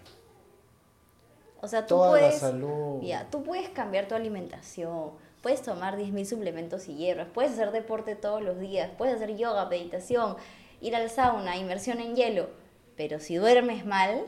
O 1.59 1.67
sea, 1.67 1.81
tú 1.87 1.95
Toda 1.95 2.11
puedes, 2.11 2.33
la 2.35 2.39
salud. 2.51 3.01
ya, 3.01 3.27
tú 3.31 3.41
puedes 3.41 3.69
cambiar 3.69 4.07
tu 4.07 4.13
alimentación, 4.13 5.13
puedes 5.41 5.63
tomar 5.63 5.97
10.000 5.97 6.25
suplementos 6.25 6.87
y 6.87 6.93
hierbas, 6.95 7.27
puedes 7.33 7.53
hacer 7.53 7.71
deporte 7.71 8.15
todos 8.15 8.43
los 8.43 8.59
días, 8.59 8.91
puedes 8.99 9.15
hacer 9.15 9.35
yoga, 9.35 9.65
meditación, 9.67 10.35
ir 10.79 10.95
al 10.95 11.09
sauna, 11.09 11.57
inmersión 11.57 11.99
en 12.01 12.15
hielo, 12.15 12.49
pero 12.95 13.19
si 13.19 13.37
duermes 13.37 13.83
mal, 13.83 14.27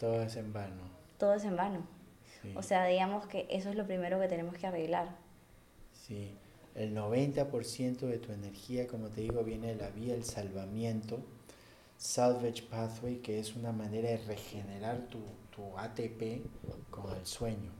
Todo 0.00 0.20
es 0.22 0.34
en 0.34 0.52
vano. 0.52 0.82
todo 1.16 1.34
es 1.34 1.44
en 1.44 1.56
vano. 1.56 1.86
sí. 2.42 2.52
O 2.56 2.62
sea, 2.64 2.86
digamos 2.86 3.26
que 3.28 3.46
eso 3.50 3.68
es 3.70 3.76
lo 3.76 3.86
primero 3.86 4.18
que 4.18 4.26
tenemos 4.26 4.56
que 4.56 4.66
arreglar. 4.66 5.10
Sí, 5.92 6.32
el 6.74 6.92
90% 6.92 7.98
de 7.98 8.18
tu 8.18 8.32
energía, 8.32 8.88
como 8.88 9.10
te 9.10 9.20
digo, 9.20 9.44
viene 9.44 9.68
de 9.68 9.76
la 9.76 9.90
vía 9.90 10.14
del 10.14 10.24
salvamiento, 10.24 11.20
salvage 11.98 12.62
pathway, 12.62 13.16
que 13.16 13.38
es 13.40 13.54
una 13.56 13.72
manera 13.72 14.08
de 14.08 14.18
regenerar 14.18 15.08
tu, 15.08 15.18
tu 15.54 15.76
ATP 15.76 16.42
con 16.90 17.14
el 17.14 17.26
sueño. 17.26 17.70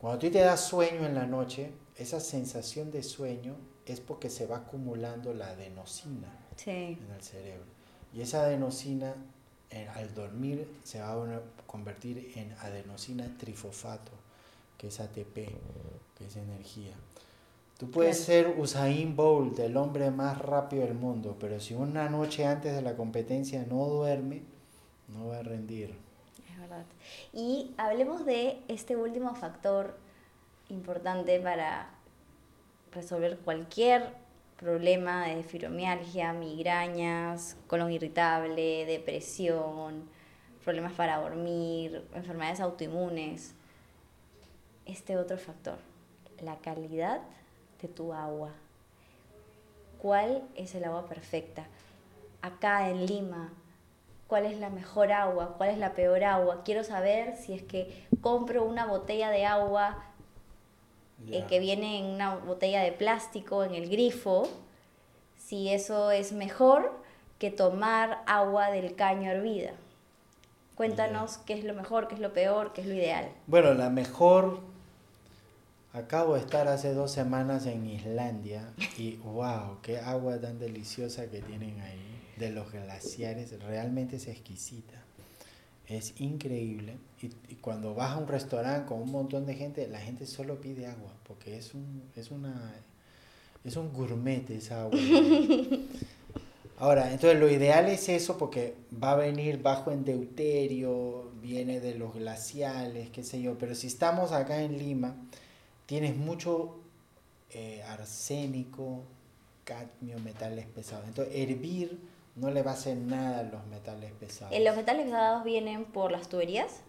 Cuando 0.00 0.18
tú 0.20 0.30
te 0.30 0.38
das 0.40 0.64
sueño 0.64 1.04
en 1.06 1.14
la 1.14 1.26
noche, 1.26 1.72
esa 1.96 2.20
sensación 2.20 2.90
de 2.92 3.02
sueño 3.02 3.56
es 3.86 4.00
porque 4.00 4.28
se 4.30 4.46
va 4.46 4.58
acumulando 4.58 5.32
la 5.34 5.48
adenosina 5.48 6.28
Sí. 6.56 6.70
en 7.00 7.10
el 7.16 7.22
cerebro. 7.22 7.64
Y 8.14 8.20
esa 8.20 8.42
adenosina 8.42 9.14
eh, 9.70 9.88
al 9.94 10.14
dormir 10.14 10.66
se 10.84 11.00
va 11.00 11.12
a 11.12 11.16
una- 11.18 11.40
convertir 11.66 12.32
en 12.36 12.52
adenosina 12.60 13.34
trifosfato, 13.38 14.12
que 14.78 14.88
es 14.88 15.00
ATP, 15.00 15.34
que 16.16 16.26
es 16.26 16.36
energía. 16.36 16.92
Tú 17.78 17.90
puedes 17.90 18.24
Claro. 18.24 18.48
ser 18.50 18.60
Usain 18.60 19.14
Bolt, 19.14 19.58
el 19.60 19.76
hombre 19.76 20.10
más 20.10 20.38
rápido 20.38 20.84
del 20.84 20.94
mundo, 20.94 21.36
pero 21.38 21.60
si 21.60 21.74
una 21.74 22.08
noche 22.08 22.44
antes 22.44 22.74
de 22.74 22.82
la 22.82 22.96
competencia 22.96 23.64
no 23.68 23.86
duerme, 23.86 24.42
no 25.08 25.28
va 25.28 25.38
a 25.38 25.42
rendir. 25.42 25.94
Es 26.50 26.58
verdad. 26.60 26.84
Y 27.32 27.72
hablemos 27.76 28.26
de 28.26 28.58
este 28.68 28.96
último 28.96 29.34
factor 29.36 29.96
importante 30.68 31.38
para 31.40 31.90
resolver 32.92 33.38
cualquier 33.38 34.12
problema 34.56 35.28
de 35.28 35.44
fibromialgia, 35.44 36.32
migrañas, 36.32 37.56
colon 37.68 37.92
irritable, 37.92 38.86
depresión, 38.86 40.02
problemas 40.64 40.92
para 40.94 41.18
dormir, 41.18 42.04
enfermedades 42.12 42.58
autoinmunes. 42.60 43.54
Este 44.84 45.16
otro 45.16 45.38
factor, 45.38 45.78
la 46.40 46.56
calidad 46.58 47.20
de 47.80 47.88
tu 47.88 48.12
agua. 48.12 48.52
¿Cuál 50.00 50.42
es 50.54 50.74
el 50.74 50.84
agua 50.84 51.06
perfecta? 51.06 51.66
Acá 52.42 52.88
en 52.88 53.06
Lima, 53.06 53.52
cuál 54.28 54.46
es 54.46 54.58
la 54.58 54.70
mejor 54.70 55.10
agua, 55.10 55.54
cuál 55.56 55.70
es 55.70 55.78
la 55.78 55.94
peor 55.94 56.22
agua. 56.22 56.62
Quiero 56.64 56.84
saber 56.84 57.36
si 57.36 57.54
es 57.54 57.62
que 57.62 58.06
compro 58.20 58.64
una 58.64 58.86
botella 58.86 59.30
de 59.30 59.44
agua 59.44 60.04
eh, 61.26 61.44
que 61.48 61.58
viene 61.58 61.98
en 61.98 62.06
una 62.06 62.36
botella 62.36 62.80
de 62.82 62.92
plástico 62.92 63.64
en 63.64 63.74
el 63.74 63.88
grifo, 63.88 64.48
si 65.36 65.68
eso 65.68 66.12
es 66.12 66.32
mejor 66.32 66.92
que 67.40 67.50
tomar 67.50 68.22
agua 68.26 68.70
del 68.70 68.94
caño 68.94 69.30
hervida. 69.30 69.72
Cuéntanos 70.76 71.38
qué 71.38 71.54
es 71.54 71.64
lo 71.64 71.74
mejor, 71.74 72.06
qué 72.06 72.14
es 72.14 72.20
lo 72.20 72.32
peor, 72.32 72.72
qué 72.72 72.82
es 72.82 72.86
lo 72.86 72.94
ideal. 72.94 73.28
Bueno, 73.48 73.74
la 73.74 73.90
mejor. 73.90 74.60
Acabo 75.98 76.34
de 76.34 76.40
estar 76.40 76.68
hace 76.68 76.94
dos 76.94 77.10
semanas 77.10 77.66
en 77.66 77.84
Islandia 77.84 78.72
y 78.96 79.16
wow, 79.16 79.78
qué 79.82 79.98
agua 79.98 80.40
tan 80.40 80.60
deliciosa 80.60 81.28
que 81.28 81.40
tienen 81.40 81.80
ahí 81.80 82.20
de 82.36 82.50
los 82.50 82.70
glaciares, 82.70 83.60
realmente 83.64 84.16
es 84.16 84.28
exquisita. 84.28 85.02
Es 85.88 86.20
increíble. 86.20 86.98
Y, 87.20 87.26
y 87.48 87.56
cuando 87.56 87.94
vas 87.94 88.12
a 88.12 88.18
un 88.18 88.28
restaurante 88.28 88.86
con 88.86 89.02
un 89.02 89.10
montón 89.10 89.44
de 89.44 89.54
gente, 89.54 89.88
la 89.88 89.98
gente 89.98 90.26
solo 90.26 90.60
pide 90.60 90.86
agua, 90.86 91.12
porque 91.26 91.58
es 91.58 91.74
un, 91.74 92.04
es 92.14 92.30
una, 92.30 92.72
es 93.64 93.76
un 93.76 93.92
gourmet 93.92 94.48
esa 94.50 94.82
agua. 94.82 95.00
Ahora, 96.78 97.12
entonces 97.12 97.40
lo 97.40 97.50
ideal 97.50 97.88
es 97.88 98.08
eso 98.08 98.38
porque 98.38 98.74
va 99.02 99.12
a 99.12 99.16
venir 99.16 99.60
bajo 99.60 99.90
en 99.90 100.04
deuterio, 100.04 101.32
viene 101.42 101.80
de 101.80 101.96
los 101.96 102.14
glaciales, 102.14 103.10
qué 103.10 103.24
sé 103.24 103.42
yo, 103.42 103.58
pero 103.58 103.74
si 103.74 103.88
estamos 103.88 104.30
acá 104.30 104.62
en 104.62 104.78
Lima, 104.78 105.16
tienes 105.88 106.14
mucho 106.14 106.76
eh, 107.50 107.82
arsénico, 107.84 109.04
cadmio, 109.64 110.18
metales 110.18 110.66
pesados. 110.66 111.06
Entonces, 111.08 111.34
hervir 111.34 111.98
no 112.36 112.50
le 112.50 112.62
va 112.62 112.72
a 112.72 112.74
hacer 112.74 112.98
nada 112.98 113.40
a 113.40 113.42
los 113.44 113.66
metales 113.68 114.12
pesados. 114.12 114.54
Eh, 114.54 114.62
¿Los 114.62 114.76
metales 114.76 115.06
pesados 115.06 115.44
vienen 115.44 115.86
por 115.86 116.12
las 116.12 116.28
tuberías? 116.28 116.82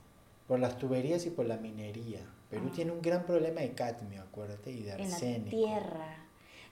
Por 0.49 0.59
las 0.59 0.77
tuberías 0.77 1.25
y 1.25 1.29
por 1.29 1.45
la 1.45 1.55
minería. 1.55 2.19
Perú 2.49 2.65
Ah. 2.67 2.73
tiene 2.75 2.91
un 2.91 3.01
gran 3.01 3.25
problema 3.25 3.61
de 3.61 3.71
cadmio, 3.71 4.21
acuérdate, 4.21 4.69
y 4.71 4.81
de 4.81 4.91
En 4.91 5.09
la 5.09 5.15
arsénico. 5.15 5.49
tierra. 5.49 6.17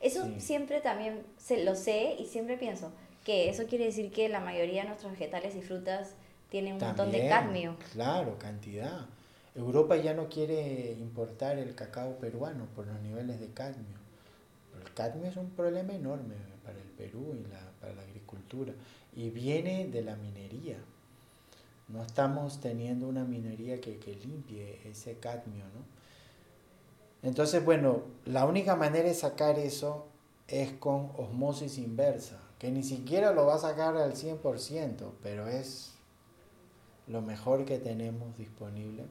Eso 0.01 0.25
Sí. 0.25 0.35
siempre 0.41 0.81
también 0.81 1.23
se, 1.37 1.63
lo 1.63 1.75
sé 1.75 2.17
y 2.19 2.25
siempre 2.25 2.57
pienso 2.57 2.91
que 3.23 3.49
eso 3.49 3.67
quiere 3.67 3.85
decir 3.85 4.11
que 4.11 4.27
la 4.27 4.41
mayoría 4.41 4.81
de 4.81 4.89
nuestros 4.89 5.13
vegetales 5.13 5.55
y 5.55 5.61
frutas 5.61 6.11
tienen 6.49 6.73
un 6.75 6.79
montón 6.81 7.11
de 7.11 7.27
cadmio. 7.29 7.77
Claro, 7.93 8.37
cantidad. 8.37 9.05
Europa 9.57 9.97
ya 9.97 10.13
no 10.13 10.29
quiere 10.29 10.91
importar 10.99 11.57
el 11.57 11.73
cacao 11.73 12.17
peruano 12.19 12.67
por 12.75 12.85
los 12.85 13.01
niveles 13.01 13.39
de 13.39 13.47
cadmio. 13.47 13.97
El 14.79 14.93
cadmio 14.93 15.27
es 15.27 15.35
un 15.35 15.49
problema 15.49 15.93
enorme 15.93 16.35
para 16.63 16.77
el 16.77 16.89
Perú 16.89 17.35
y 17.35 17.51
la, 17.51 17.59
para 17.81 17.95
la 17.95 18.03
agricultura. 18.03 18.73
Y 19.15 19.31
viene 19.31 19.87
de 19.87 20.03
la 20.03 20.15
minería. 20.15 20.77
No 21.87 22.03
estamos 22.03 22.61
teniendo 22.61 23.07
una 23.07 23.23
minería 23.23 23.81
que, 23.81 23.97
que 23.97 24.13
limpie 24.15 24.79
ese 24.85 25.15
cadmio, 25.15 25.63
¿no? 25.65 25.97
Entonces, 27.27 27.65
bueno, 27.65 28.03
la 28.25 28.45
única 28.45 28.75
manera 28.75 29.07
de 29.07 29.15
sacar 29.15 29.57
eso 29.57 30.05
es 30.47 30.71
con 30.73 31.11
osmosis 31.17 31.79
inversa, 31.79 32.39
que 32.59 32.69
ni 32.69 32.83
siquiera 32.83 33.31
lo 33.31 33.47
va 33.47 33.55
a 33.55 33.59
sacar 33.59 33.97
al 33.97 34.13
100%, 34.13 35.11
pero 35.23 35.47
es 35.47 35.93
lo 37.07 37.21
mejor 37.21 37.65
que 37.65 37.79
tenemos 37.79 38.37
disponible. 38.37 39.05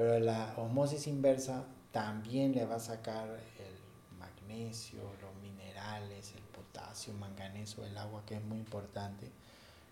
Pero 0.00 0.18
la 0.18 0.54
osmosis 0.56 1.06
inversa 1.08 1.62
también 1.92 2.54
le 2.54 2.64
va 2.64 2.76
a 2.76 2.80
sacar 2.80 3.28
el 3.28 4.18
magnesio, 4.18 4.98
los 5.20 5.34
minerales, 5.42 6.32
el 6.34 6.42
potasio, 6.44 7.12
manganeso, 7.12 7.84
el 7.84 7.98
agua, 7.98 8.24
que 8.24 8.36
es 8.36 8.42
muy 8.42 8.56
importante. 8.56 9.30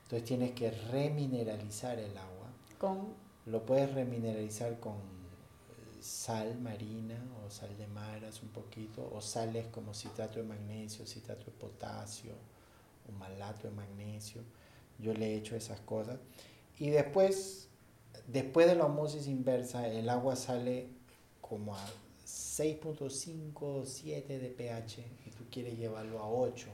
Entonces 0.05 0.27
tienes 0.27 0.53
que 0.53 0.71
remineralizar 0.71 1.99
el 1.99 2.16
agua. 2.16 2.47
Con 2.79 3.12
Lo 3.44 3.66
puedes 3.66 3.92
remineralizar 3.92 4.81
con 4.81 4.94
eh, 4.94 6.01
sal 6.01 6.59
marina 6.59 7.23
o 7.44 7.51
sal 7.51 7.77
de 7.77 7.87
maras 7.88 8.42
un 8.42 8.49
poquito, 8.49 9.11
o 9.12 9.21
sales 9.21 9.66
como 9.66 9.92
citrato 9.92 10.38
de 10.38 10.47
magnesio, 10.47 11.07
citrato 11.07 11.44
de 11.44 11.53
potasio, 11.53 12.33
o 13.07 13.12
malato 13.12 13.68
de 13.68 13.75
magnesio. 13.75 14.40
Yo 14.99 15.12
le 15.12 15.35
he 15.35 15.37
hecho 15.37 15.55
esas 15.55 15.81
cosas. 15.81 16.18
Y 16.79 16.88
después, 16.88 17.67
después 18.28 18.66
de 18.66 18.76
la 18.76 18.86
osmosis 18.86 19.26
inversa, 19.26 19.88
el 19.88 20.08
agua 20.08 20.36
sale 20.36 20.88
como 21.40 21.74
a 21.74 21.84
6.5, 22.26 23.84
7 23.84 24.38
de 24.38 24.48
pH 24.50 25.04
y 25.26 25.30
tú 25.30 25.44
quieres 25.50 25.76
llevarlo 25.76 26.20
a 26.20 26.30
8. 26.30 26.68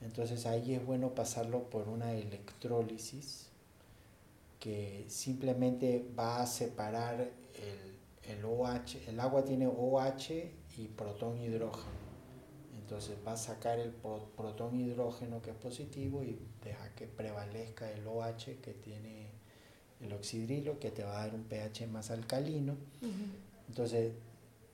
Entonces 0.00 0.46
ahí 0.46 0.74
es 0.74 0.84
bueno 0.84 1.14
pasarlo 1.14 1.64
por 1.64 1.88
una 1.88 2.14
electrólisis 2.14 3.48
que 4.58 5.04
simplemente 5.08 6.06
va 6.18 6.42
a 6.42 6.46
separar 6.46 7.20
el, 7.20 8.32
el 8.32 8.44
OH, 8.44 9.08
el 9.08 9.20
agua 9.20 9.44
tiene 9.44 9.66
OH 9.66 10.50
y 10.78 10.88
protón 10.96 11.38
hidrógeno. 11.38 12.00
Entonces 12.78 13.16
va 13.26 13.32
a 13.32 13.36
sacar 13.36 13.78
el 13.78 13.92
protón 13.92 14.74
hidrógeno 14.74 15.42
que 15.42 15.50
es 15.50 15.56
positivo 15.56 16.22
y 16.24 16.38
deja 16.64 16.94
que 16.94 17.06
prevalezca 17.06 17.90
el 17.90 18.06
OH 18.06 18.60
que 18.62 18.74
tiene 18.82 19.39
el 20.00 20.12
oxidrilo 20.12 20.78
que 20.78 20.90
te 20.90 21.04
va 21.04 21.20
a 21.22 21.26
dar 21.26 21.34
un 21.34 21.44
pH 21.44 21.86
más 21.88 22.10
alcalino. 22.10 22.76
Entonces 23.68 24.12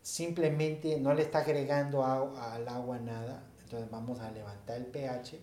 simplemente 0.03 0.99
no 1.01 1.15
le 1.15 1.23
está 1.23 1.39
agregando 1.41 2.05
a- 2.05 2.55
al 2.55 2.69
agua 2.69 2.99
nada. 2.99 3.43
Entonces 3.65 3.91
vamos 3.91 4.21
a 4.21 4.31
levantar 4.31 4.77
el 4.79 4.87
pH 4.87 5.41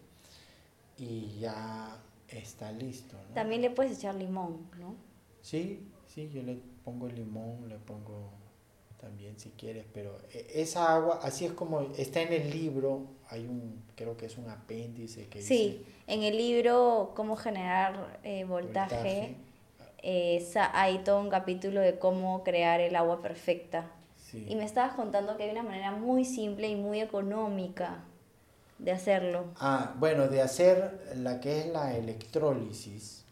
y 0.97 1.39
ya 1.39 1.97
está 2.29 2.71
listo. 2.71 3.17
¿no? 3.29 3.33
también 3.33 3.61
le 3.61 3.69
puedes 3.69 3.97
echar 3.97 4.15
limón, 4.15 4.67
¿no? 4.79 4.95
Sí, 5.41 5.85
sí, 6.07 6.29
yo 6.33 6.41
le 6.41 6.57
pongo 6.85 7.07
limón, 7.09 7.67
le 7.67 7.77
pongo 7.77 8.29
también 9.01 9.37
si 9.37 9.49
quieres, 9.49 9.85
pero 9.93 10.17
e- 10.31 10.61
esa 10.61 10.95
agua, 10.95 11.19
así 11.21 11.45
es 11.45 11.51
como 11.51 11.81
está 11.97 12.21
en 12.21 12.31
el 12.31 12.49
libro, 12.49 13.05
hay 13.29 13.45
un, 13.45 13.83
creo 13.97 14.15
que 14.15 14.27
es 14.27 14.37
un 14.37 14.49
apéndice 14.49 15.27
que 15.27 15.41
Sí, 15.41 15.85
en 16.07 16.23
el 16.23 16.37
libro 16.37 17.11
Cómo 17.15 17.35
generar 17.35 18.19
eh, 18.23 18.29
dice 18.35 18.45
voltaje, 18.45 18.95
voltaje. 18.95 19.35
Eh, 20.03 20.45
hay 20.73 20.99
todo 20.99 21.19
un 21.19 21.29
capítulo 21.29 21.79
de 21.81 21.97
cómo 21.97 22.43
crear 22.43 22.79
el 22.81 22.95
agua 22.95 23.21
perfecta. 23.21 23.85
Sí. 24.17 24.45
Y 24.47 24.55
me 24.55 24.65
estabas 24.65 24.93
contando 24.93 25.37
que 25.37 25.43
hay 25.43 25.51
una 25.51 25.63
manera 25.63 25.91
muy 25.91 26.25
simple 26.25 26.67
y 26.67 26.75
muy 26.75 27.01
económica 27.01 28.03
de 28.79 28.91
hacerlo. 28.91 29.45
Ah, 29.59 29.93
bueno, 29.97 30.27
de 30.27 30.41
hacer 30.41 31.13
la 31.15 31.39
que 31.39 31.61
es 31.61 31.67
la 31.67 31.95
electrólisis, 31.95 33.23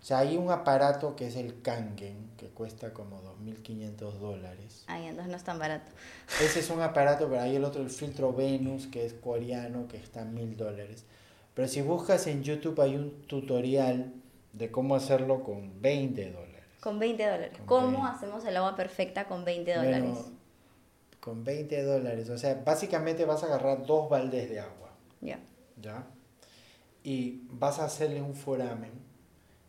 o 0.00 0.04
sea, 0.04 0.20
hay 0.20 0.38
un 0.38 0.50
aparato 0.50 1.14
que 1.14 1.26
es 1.26 1.36
el 1.36 1.60
Kangen, 1.60 2.30
que 2.38 2.46
cuesta 2.48 2.94
como 2.94 3.20
2.500 3.22 4.12
dólares. 4.14 4.84
Ay, 4.86 5.06
entonces 5.06 5.30
no 5.30 5.36
es 5.36 5.44
tan 5.44 5.58
barato. 5.58 5.90
Ese 6.42 6.60
es 6.60 6.70
un 6.70 6.80
aparato, 6.80 7.28
pero 7.28 7.42
hay 7.42 7.56
el 7.56 7.64
otro, 7.64 7.82
el 7.82 7.90
filtro 7.90 8.32
Venus, 8.32 8.86
que 8.86 9.04
es 9.04 9.12
coreano, 9.12 9.88
que 9.88 9.98
está 9.98 10.22
en 10.22 10.32
mil 10.32 10.56
dólares. 10.56 11.04
Pero 11.54 11.68
si 11.68 11.82
buscas 11.82 12.26
en 12.28 12.42
YouTube 12.42 12.80
hay 12.80 12.96
un 12.96 13.10
tutorial 13.26 14.12
de 14.52 14.70
cómo 14.70 14.94
hacerlo 14.94 15.42
con 15.42 15.80
20 15.80 16.32
dólares. 16.32 16.64
Con 16.80 16.98
20 16.98 17.22
dólares. 17.24 17.50
Con 17.58 17.66
¿Cómo 17.66 18.02
20. 18.02 18.16
hacemos 18.16 18.44
el 18.44 18.56
agua 18.56 18.74
perfecta 18.76 19.26
con 19.26 19.44
20 19.44 19.76
Bueno, 19.76 19.98
dólares? 20.06 20.24
con 21.20 21.44
20 21.44 21.82
dólares. 21.82 22.30
O 22.30 22.38
sea, 22.38 22.62
básicamente 22.64 23.24
vas 23.24 23.42
a 23.42 23.46
agarrar 23.46 23.84
dos 23.86 24.08
baldes 24.08 24.48
de 24.48 24.60
agua, 24.60 24.90
Ya. 25.20 25.38
¿ya? 25.80 26.04
Y 27.04 27.42
vas 27.50 27.78
a 27.78 27.84
hacerle 27.84 28.22
un 28.22 28.34
foramen 28.34 28.90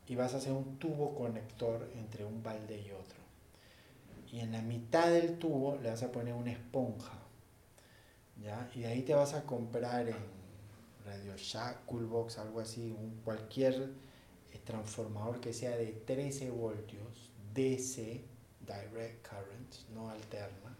y 0.08 0.16
vas 0.16 0.34
a 0.34 0.38
hacer 0.38 0.52
un 0.54 0.78
tubo 0.80 1.16
conector 1.16 1.90
entre 1.96 2.26
un 2.26 2.42
balde 2.44 2.78
y 2.82 2.92
otro. 2.92 3.20
Y 4.32 4.40
en 4.40 4.52
la 4.54 4.62
mitad 4.62 5.10
del 5.10 5.38
tubo 5.38 5.78
le 5.82 5.90
vas 5.90 6.04
a 6.04 6.12
poner 6.12 6.34
una 6.34 6.52
esponja, 6.52 7.14
¿ya? 8.42 8.70
Y 8.74 8.82
de 8.82 8.88
ahí 8.88 9.02
te 9.04 9.14
vas 9.14 9.34
a 9.34 9.44
comprar 9.44 10.08
en 10.08 10.16
Radio 11.06 11.34
Shack, 11.36 11.86
Coolbox, 11.86 12.38
algo 12.38 12.60
así, 12.62 12.96
un, 12.98 13.20
cualquier 13.24 13.90
transformador 14.72 15.40
que 15.40 15.54
sea 15.54 15.76
de 15.76 15.88
13 16.06 16.50
voltios, 16.50 17.30
DC, 17.54 18.24
Direct 18.62 19.28
Current, 19.28 19.76
no 19.94 20.10
alterna. 20.10 20.76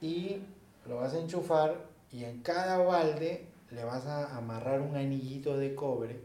Y 0.00 0.38
lo 0.86 0.96
vas 0.96 1.14
a 1.14 1.18
enchufar 1.18 1.76
y 2.12 2.24
en 2.24 2.42
cada 2.42 2.78
balde 2.78 3.46
le 3.70 3.84
vas 3.84 4.06
a 4.06 4.36
amarrar 4.36 4.80
un 4.80 4.96
anillito 4.96 5.56
de 5.56 5.74
cobre. 5.74 6.20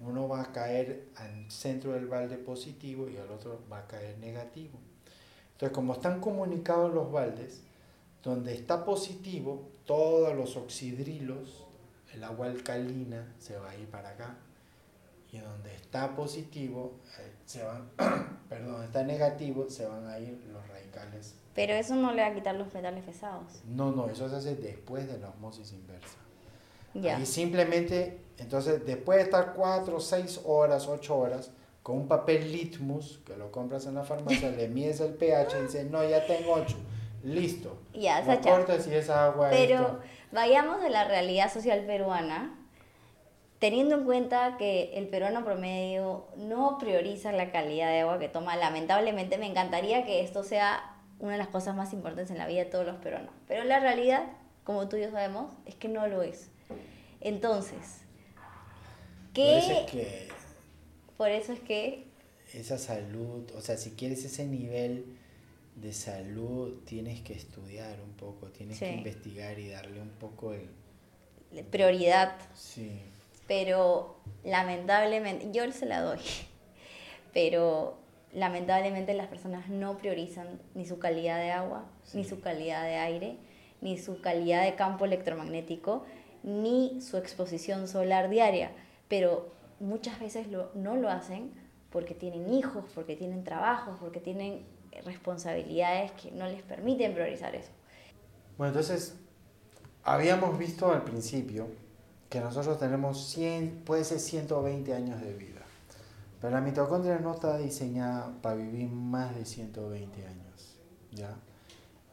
Uno 0.00 0.28
va 0.28 0.42
a 0.42 0.52
caer 0.52 1.08
al 1.16 1.50
centro 1.50 1.92
del 1.92 2.06
balde 2.06 2.36
positivo 2.36 3.08
y 3.08 3.16
al 3.16 3.30
otro 3.30 3.60
va 3.70 3.78
a 3.78 3.86
caer 3.86 4.18
negativo. 4.18 4.78
Entonces, 5.52 5.74
como 5.74 5.94
están 5.94 6.20
comunicados 6.20 6.92
los 6.94 7.10
baldes, 7.10 7.62
donde 8.22 8.54
está 8.54 8.84
positivo, 8.84 9.68
todos 9.84 10.36
los 10.36 10.56
oxidrilos, 10.56 11.64
el 12.12 12.22
agua 12.24 12.46
alcalina, 12.46 13.34
se 13.38 13.56
va 13.56 13.70
a 13.70 13.76
ir 13.76 13.88
para 13.88 14.10
acá. 14.10 14.36
Y 15.30 15.38
donde 15.38 15.74
está 15.74 16.14
positivo, 16.16 16.94
eh, 17.18 17.32
se 17.44 17.62
van, 17.62 17.90
perdón, 18.48 18.82
está 18.84 19.02
negativo, 19.02 19.68
se 19.68 19.84
van 19.86 20.06
a 20.08 20.18
ir 20.18 20.42
los 20.52 20.66
radicales. 20.68 21.34
Pero 21.54 21.74
eso 21.74 21.94
no 21.96 22.12
le 22.12 22.22
va 22.22 22.28
a 22.28 22.34
quitar 22.34 22.54
los 22.54 22.72
metales 22.72 23.04
pesados. 23.04 23.60
No, 23.66 23.90
no, 23.90 24.08
eso 24.08 24.28
se 24.28 24.36
hace 24.36 24.54
después 24.54 25.06
de 25.06 25.18
la 25.18 25.28
osmosis 25.28 25.72
inversa. 25.72 26.16
Ya. 26.94 27.18
Y 27.20 27.26
simplemente, 27.26 28.20
entonces, 28.38 28.84
después 28.86 29.18
de 29.18 29.24
estar 29.24 29.52
4, 29.54 30.00
6 30.00 30.40
horas, 30.46 30.86
8 30.88 31.16
horas, 31.16 31.50
con 31.82 31.96
un 31.96 32.08
papel 32.08 32.50
litmus, 32.52 33.20
que 33.26 33.36
lo 33.36 33.50
compras 33.50 33.86
en 33.86 33.94
la 33.96 34.04
farmacia, 34.04 34.50
le 34.56 34.68
mides 34.68 35.00
el 35.00 35.14
pH 35.14 35.58
y 35.58 35.62
dices, 35.64 35.90
no, 35.90 36.08
ya 36.08 36.26
tengo 36.26 36.52
8, 36.54 36.76
listo. 37.24 37.78
Ya, 37.92 38.20
Lo 38.20 38.26
Sacha. 38.26 38.50
cortas 38.50 38.86
y 38.86 38.94
esa 38.94 39.26
agua 39.26 39.50
Pero 39.50 39.74
esto. 39.80 40.00
vayamos 40.32 40.80
de 40.80 40.90
la 40.90 41.04
realidad 41.06 41.52
social 41.52 41.84
peruana, 41.86 42.54
teniendo 43.58 43.96
en 43.96 44.04
cuenta 44.04 44.56
que 44.58 44.92
el 44.94 45.08
peruano 45.08 45.44
promedio 45.44 46.28
no 46.36 46.78
prioriza 46.78 47.32
la 47.32 47.50
calidad 47.50 47.90
de 47.90 48.00
agua 48.00 48.18
que 48.18 48.28
toma. 48.28 48.56
Lamentablemente 48.56 49.38
me 49.38 49.46
encantaría 49.46 50.04
que 50.04 50.22
esto 50.22 50.44
sea 50.44 50.94
una 51.18 51.32
de 51.32 51.38
las 51.38 51.48
cosas 51.48 51.74
más 51.74 51.92
importantes 51.92 52.30
en 52.30 52.38
la 52.38 52.46
vida 52.46 52.60
de 52.64 52.70
todos 52.70 52.86
los 52.86 52.96
peruanos. 52.96 53.32
Pero 53.48 53.64
la 53.64 53.80
realidad, 53.80 54.24
como 54.64 54.88
tú 54.88 54.96
y 54.96 55.02
yo 55.02 55.10
sabemos, 55.10 55.52
es 55.66 55.74
que 55.74 55.88
no 55.88 56.06
lo 56.06 56.22
es. 56.22 56.50
Entonces, 57.20 58.02
Por 58.36 59.32
¿qué? 59.34 59.58
eso 59.58 59.72
es 59.72 59.90
que 59.90 60.28
Por 61.16 61.30
eso 61.30 61.52
es 61.52 61.60
que 61.60 62.06
esa 62.54 62.78
salud, 62.78 63.50
o 63.56 63.60
sea, 63.60 63.76
si 63.76 63.90
quieres 63.90 64.24
ese 64.24 64.46
nivel 64.46 65.04
de 65.76 65.92
salud, 65.92 66.80
tienes 66.84 67.20
que 67.20 67.34
estudiar 67.34 68.00
un 68.00 68.12
poco, 68.12 68.46
tienes 68.46 68.78
que 68.78 68.92
investigar 68.92 69.58
y 69.58 69.68
darle 69.68 70.00
un 70.00 70.08
poco 70.10 70.54
el... 70.54 70.70
prioridad 71.64 72.36
Sí, 72.54 73.02
pero 73.48 74.20
lamentablemente, 74.44 75.50
yo 75.50 75.70
se 75.72 75.86
la 75.86 76.00
doy, 76.02 76.20
pero 77.32 77.98
lamentablemente 78.32 79.14
las 79.14 79.26
personas 79.26 79.68
no 79.68 79.96
priorizan 79.98 80.60
ni 80.74 80.86
su 80.86 80.98
calidad 80.98 81.38
de 81.38 81.50
agua, 81.50 81.86
ni 82.14 82.24
su 82.24 82.40
calidad 82.40 82.82
de 82.84 82.96
aire, 82.96 83.36
ni 83.80 83.98
su 83.98 84.20
calidad 84.20 84.62
de 84.64 84.74
campo 84.76 85.04
electromagnético, 85.04 86.04
ni 86.42 87.00
su 87.00 87.16
exposición 87.16 87.88
solar 87.88 88.28
diaria, 88.28 88.70
pero 89.08 89.50
muchas 89.80 90.20
veces 90.20 90.48
lo- 90.48 90.70
no 90.74 90.94
lo 90.96 91.08
hacen 91.08 91.52
porque 91.90 92.14
tienen 92.14 92.52
hijos, 92.52 92.84
porque 92.94 93.16
tienen 93.16 93.44
trabajos, 93.44 93.96
porque 93.98 94.20
tienen 94.20 94.64
responsabilidades 95.04 96.12
que 96.12 96.30
no 96.32 96.46
les 96.46 96.62
permiten 96.62 97.14
priorizar 97.14 97.54
eso. 97.54 97.70
Bueno, 98.58 98.72
entonces, 98.72 99.16
habíamos 100.02 100.58
visto 100.58 100.92
al 100.92 101.02
principio 101.04 101.68
que 102.28 102.40
nosotros 102.40 102.78
tenemos 102.78 103.28
100, 103.28 103.82
puede 103.84 104.04
ser 104.04 104.20
120 104.20 104.94
años 104.94 105.20
de 105.20 105.34
vida. 105.34 105.62
Pero 106.40 106.52
la 106.52 106.60
mitocondria 106.60 107.18
no 107.18 107.34
está 107.34 107.58
diseñada 107.58 108.32
para 108.42 108.56
vivir 108.56 108.88
más 108.88 109.34
de 109.34 109.44
120 109.44 110.26
años, 110.26 110.76
¿ya? 111.12 111.34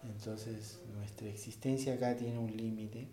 Entonces, 0.04 0.80
nuestra 0.95 1.28
existencia 1.28 1.93
acá 1.95 2.15
tiene 2.15 2.38
un 2.38 2.56
límite 2.56 3.08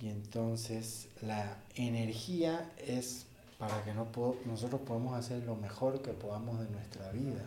y 0.00 0.08
entonces 0.08 1.08
la 1.22 1.56
energía 1.74 2.70
es 2.78 3.26
para 3.58 3.82
que 3.84 3.94
no 3.94 4.08
nosotros 4.44 4.80
podamos 4.82 5.16
hacer 5.16 5.42
lo 5.44 5.56
mejor 5.56 6.02
que 6.02 6.12
podamos 6.12 6.60
de 6.60 6.68
nuestra 6.68 7.10
vida. 7.12 7.44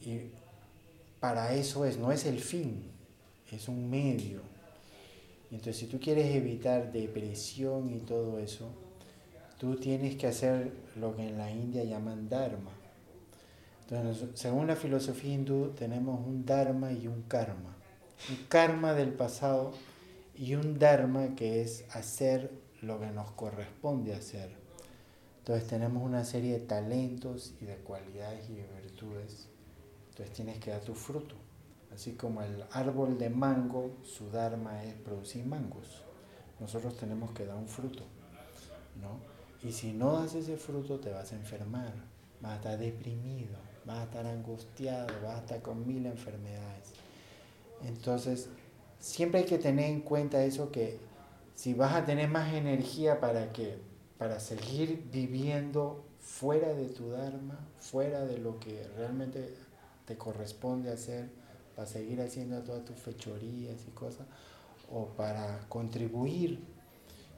Y 0.00 0.30
para 1.18 1.54
eso 1.54 1.84
es, 1.84 1.98
no 1.98 2.12
es 2.12 2.26
el 2.26 2.38
fin, 2.38 2.90
es 3.50 3.68
un 3.68 3.90
medio. 3.90 4.53
Entonces, 5.54 5.76
si 5.76 5.86
tú 5.86 6.00
quieres 6.00 6.34
evitar 6.34 6.90
depresión 6.90 7.88
y 7.88 8.00
todo 8.00 8.40
eso, 8.40 8.68
tú 9.56 9.76
tienes 9.76 10.16
que 10.16 10.26
hacer 10.26 10.72
lo 10.96 11.14
que 11.14 11.28
en 11.28 11.38
la 11.38 11.50
India 11.50 11.84
llaman 11.84 12.28
dharma. 12.28 12.72
Entonces, 13.82 14.30
según 14.34 14.66
la 14.66 14.74
filosofía 14.74 15.32
hindú, 15.32 15.70
tenemos 15.70 16.26
un 16.26 16.44
dharma 16.44 16.90
y 16.92 17.06
un 17.06 17.22
karma. 17.22 17.76
Un 18.28 18.46
karma 18.48 18.94
del 18.94 19.12
pasado 19.12 19.72
y 20.36 20.56
un 20.56 20.78
dharma 20.78 21.36
que 21.36 21.62
es 21.62 21.84
hacer 21.90 22.50
lo 22.82 22.98
que 22.98 23.06
nos 23.12 23.30
corresponde 23.30 24.12
hacer. 24.12 24.50
Entonces 25.38 25.68
tenemos 25.68 26.02
una 26.02 26.24
serie 26.24 26.54
de 26.54 26.66
talentos 26.66 27.54
y 27.60 27.66
de 27.66 27.76
cualidades 27.76 28.50
y 28.50 28.54
de 28.54 28.66
virtudes. 28.82 29.48
Entonces 30.10 30.34
tienes 30.34 30.58
que 30.58 30.72
dar 30.72 30.80
tu 30.80 30.94
fruto. 30.94 31.43
Así 31.94 32.12
como 32.12 32.42
el 32.42 32.64
árbol 32.72 33.18
de 33.18 33.30
mango, 33.30 33.96
su 34.02 34.30
dharma 34.30 34.82
es 34.82 34.94
producir 34.94 35.46
mangos. 35.46 36.02
Nosotros 36.58 36.96
tenemos 36.96 37.30
que 37.32 37.46
dar 37.46 37.56
un 37.56 37.68
fruto. 37.68 38.04
¿no? 39.00 39.20
Y 39.66 39.72
si 39.72 39.92
no 39.92 40.20
das 40.20 40.34
ese 40.34 40.56
fruto 40.56 41.00
te 41.00 41.10
vas 41.10 41.32
a 41.32 41.36
enfermar, 41.36 41.92
vas 42.40 42.52
a 42.52 42.56
estar 42.56 42.78
deprimido, 42.78 43.56
vas 43.84 43.98
a 43.98 44.04
estar 44.04 44.26
angustiado, 44.26 45.06
vas 45.22 45.36
a 45.36 45.38
estar 45.40 45.62
con 45.62 45.86
mil 45.86 46.04
enfermedades. 46.06 46.92
Entonces, 47.84 48.48
siempre 48.98 49.40
hay 49.40 49.46
que 49.46 49.58
tener 49.58 49.90
en 49.90 50.00
cuenta 50.00 50.44
eso 50.44 50.70
que 50.70 50.98
si 51.54 51.74
vas 51.74 51.94
a 51.94 52.04
tener 52.04 52.28
más 52.28 52.52
energía 52.52 53.20
para 53.20 53.52
que 53.52 53.78
para 54.18 54.40
seguir 54.40 55.08
viviendo 55.12 56.04
fuera 56.20 56.72
de 56.72 56.86
tu 56.86 57.10
dharma, 57.10 57.58
fuera 57.80 58.24
de 58.24 58.38
lo 58.38 58.58
que 58.60 58.86
realmente 58.96 59.54
te 60.06 60.16
corresponde 60.16 60.90
hacer, 60.90 61.28
para 61.74 61.86
seguir 61.86 62.20
haciendo 62.20 62.62
todas 62.62 62.84
tus 62.84 62.96
fechorías 62.96 63.84
y 63.86 63.90
cosas, 63.90 64.26
o 64.92 65.06
para 65.06 65.60
contribuir 65.68 66.60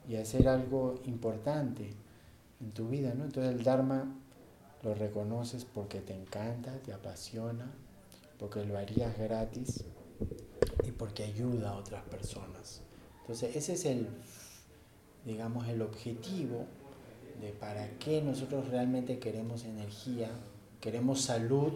y 0.09 0.17
hacer 0.17 0.49
algo 0.49 1.01
importante 1.07 1.95
en 2.61 2.71
tu 2.73 2.89
vida, 2.89 3.15
¿no? 3.15 3.25
Entonces 3.25 3.55
el 3.55 3.63
Dharma 3.63 4.15
lo 4.83 4.95
reconoces 4.95 5.65
porque 5.65 6.01
te 6.01 6.15
encanta, 6.15 6.79
te 6.79 6.93
apasiona, 6.93 7.71
porque 8.39 8.65
lo 8.65 8.79
harías 8.79 9.19
gratis 9.19 9.85
y 10.85 10.91
porque 10.93 11.25
ayuda 11.25 11.71
a 11.71 11.77
otras 11.77 12.03
personas. 12.05 12.83
Entonces 13.21 13.57
ese 13.57 13.73
es 13.73 13.85
el, 13.85 14.09
digamos, 15.25 15.69
el 15.69 15.83
objetivo 15.83 16.67
de 17.41 17.51
para 17.51 17.89
qué 17.99 18.23
nosotros 18.23 18.69
realmente 18.69 19.19
queremos 19.19 19.65
energía, 19.65 20.31
queremos 20.81 21.23
salud 21.23 21.73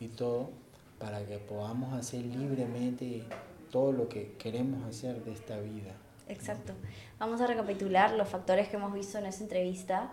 y 0.00 0.08
todo, 0.08 0.50
para 0.98 1.24
que 1.24 1.38
podamos 1.38 1.92
hacer 1.94 2.24
libremente 2.24 3.24
todo 3.70 3.92
lo 3.92 4.08
que 4.08 4.32
queremos 4.38 4.84
hacer 4.84 5.22
de 5.24 5.32
esta 5.32 5.58
vida. 5.58 5.94
Exacto. 6.28 6.72
Vamos 7.18 7.40
a 7.40 7.46
recapitular 7.46 8.12
los 8.12 8.28
factores 8.28 8.68
que 8.68 8.76
hemos 8.76 8.92
visto 8.92 9.18
en 9.18 9.26
esa 9.26 9.42
entrevista 9.42 10.12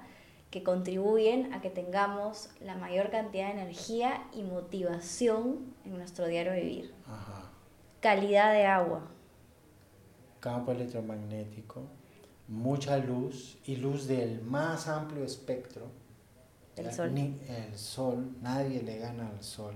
que 0.51 0.61
contribuyen 0.61 1.53
a 1.53 1.61
que 1.61 1.69
tengamos 1.69 2.49
la 2.61 2.75
mayor 2.75 3.09
cantidad 3.09 3.47
de 3.47 3.61
energía 3.61 4.23
y 4.33 4.43
motivación 4.43 5.73
en 5.83 5.97
nuestro 5.97 6.27
diario 6.27 6.53
vivir. 6.53 6.93
Ajá 7.07 7.53
calidad 8.03 8.51
de 8.51 8.65
agua. 8.65 9.01
Campo 10.41 10.73
electromagnético, 10.73 11.83
mucha 12.49 12.97
luz 12.97 13.57
y 13.65 13.77
luz 13.77 14.07
del 14.07 14.41
más 14.41 14.89
amplio 14.89 15.23
espectro. 15.23 15.87
El 16.75 16.91
sol. 16.91 17.11
el 17.15 17.77
sol, 17.77 18.35
nadie 18.41 18.83
le 18.83 18.97
gana 18.97 19.29
al 19.29 19.41
sol. 19.41 19.73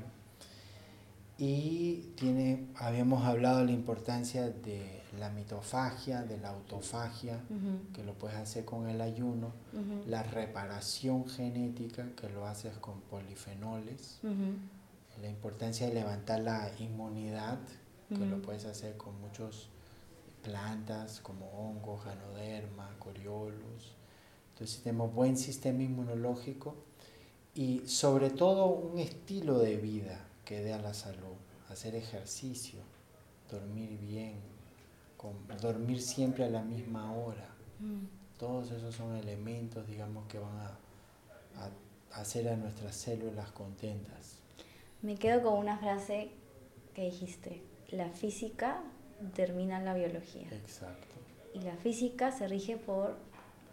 Y 1.37 2.13
tiene, 2.15 2.67
habíamos 2.75 3.23
hablado 3.23 3.59
de 3.59 3.65
la 3.65 3.71
importancia 3.71 4.49
de 4.49 5.03
la 5.19 5.29
mitofagia, 5.29 6.23
de 6.23 6.37
la 6.37 6.49
autofagia, 6.49 7.39
que 7.93 8.03
lo 8.03 8.13
puedes 8.13 8.37
hacer 8.37 8.65
con 8.65 8.89
el 8.89 9.01
ayuno, 9.01 9.51
la 10.07 10.23
reparación 10.23 11.27
genética, 11.27 12.07
que 12.15 12.29
lo 12.29 12.47
haces 12.47 12.77
con 12.77 13.01
polifenoles, 13.01 14.19
la 15.21 15.29
importancia 15.29 15.87
de 15.87 15.93
levantar 15.93 16.41
la 16.41 16.71
inmunidad, 16.79 17.59
que 18.09 18.25
lo 18.25 18.41
puedes 18.41 18.65
hacer 18.65 18.97
con 18.97 19.19
muchas 19.21 19.67
plantas 20.43 21.19
como 21.19 21.47
hongos, 21.51 22.05
ganoderma, 22.05 22.95
coriolus. 22.99 23.95
Entonces 24.53 24.81
tenemos 24.81 25.13
buen 25.13 25.37
sistema 25.37 25.83
inmunológico 25.83 26.75
y 27.53 27.81
sobre 27.85 28.29
todo 28.31 28.65
un 28.67 28.97
estilo 28.97 29.59
de 29.59 29.77
vida 29.77 30.26
que 30.47 30.61
dé 30.61 30.73
a 30.73 30.79
la 30.79 30.93
salud, 30.93 31.35
hacer 31.69 31.93
ejercicio, 31.93 32.79
dormir 33.51 33.97
bien, 33.99 34.39
dormir 35.61 36.01
siempre 36.01 36.45
a 36.45 36.49
la 36.49 36.63
misma 36.63 37.11
hora. 37.13 37.49
Mm. 37.79 38.05
Todos 38.39 38.71
esos 38.71 38.95
son 38.95 39.17
elementos, 39.17 39.85
digamos, 39.87 40.25
que 40.27 40.39
van 40.39 40.57
a, 40.57 40.79
a 41.57 42.21
hacer 42.21 42.47
a 42.47 42.55
nuestras 42.55 42.95
células 42.95 43.51
contentas. 43.51 44.37
Me 45.01 45.15
quedo 45.15 45.43
con 45.43 45.59
una 45.59 45.77
frase 45.79 46.31
que 46.93 47.03
dijiste, 47.03 47.61
la 47.89 48.09
física 48.09 48.81
determina 49.19 49.81
la 49.81 49.95
biología. 49.95 50.47
Exacto. 50.51 51.15
Y 51.53 51.59
la 51.59 51.75
física 51.75 52.31
se 52.31 52.47
rige 52.47 52.77
por 52.77 53.17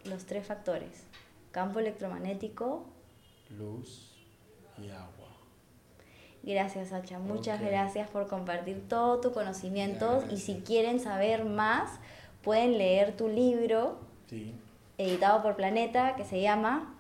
los 0.04 0.24
tres 0.24 0.44
factores, 0.44 1.04
campo 1.52 1.78
electromagnético, 1.78 2.84
luz 3.50 4.12
y 4.76 4.88
agua. 4.90 5.13
Gracias, 6.46 6.90
Sacha. 6.90 7.18
Muchas 7.18 7.60
gracias 7.60 8.08
por 8.08 8.28
compartir 8.28 8.86
todo 8.88 9.20
tu 9.20 9.32
conocimiento. 9.32 10.22
Y 10.30 10.36
si 10.36 10.56
quieren 10.56 11.00
saber 11.00 11.44
más, 11.44 11.90
pueden 12.42 12.76
leer 12.76 13.16
tu 13.16 13.28
libro, 13.28 13.98
editado 14.98 15.42
por 15.42 15.56
Planeta, 15.56 16.14
que 16.16 16.24
se 16.24 16.42
llama 16.42 16.94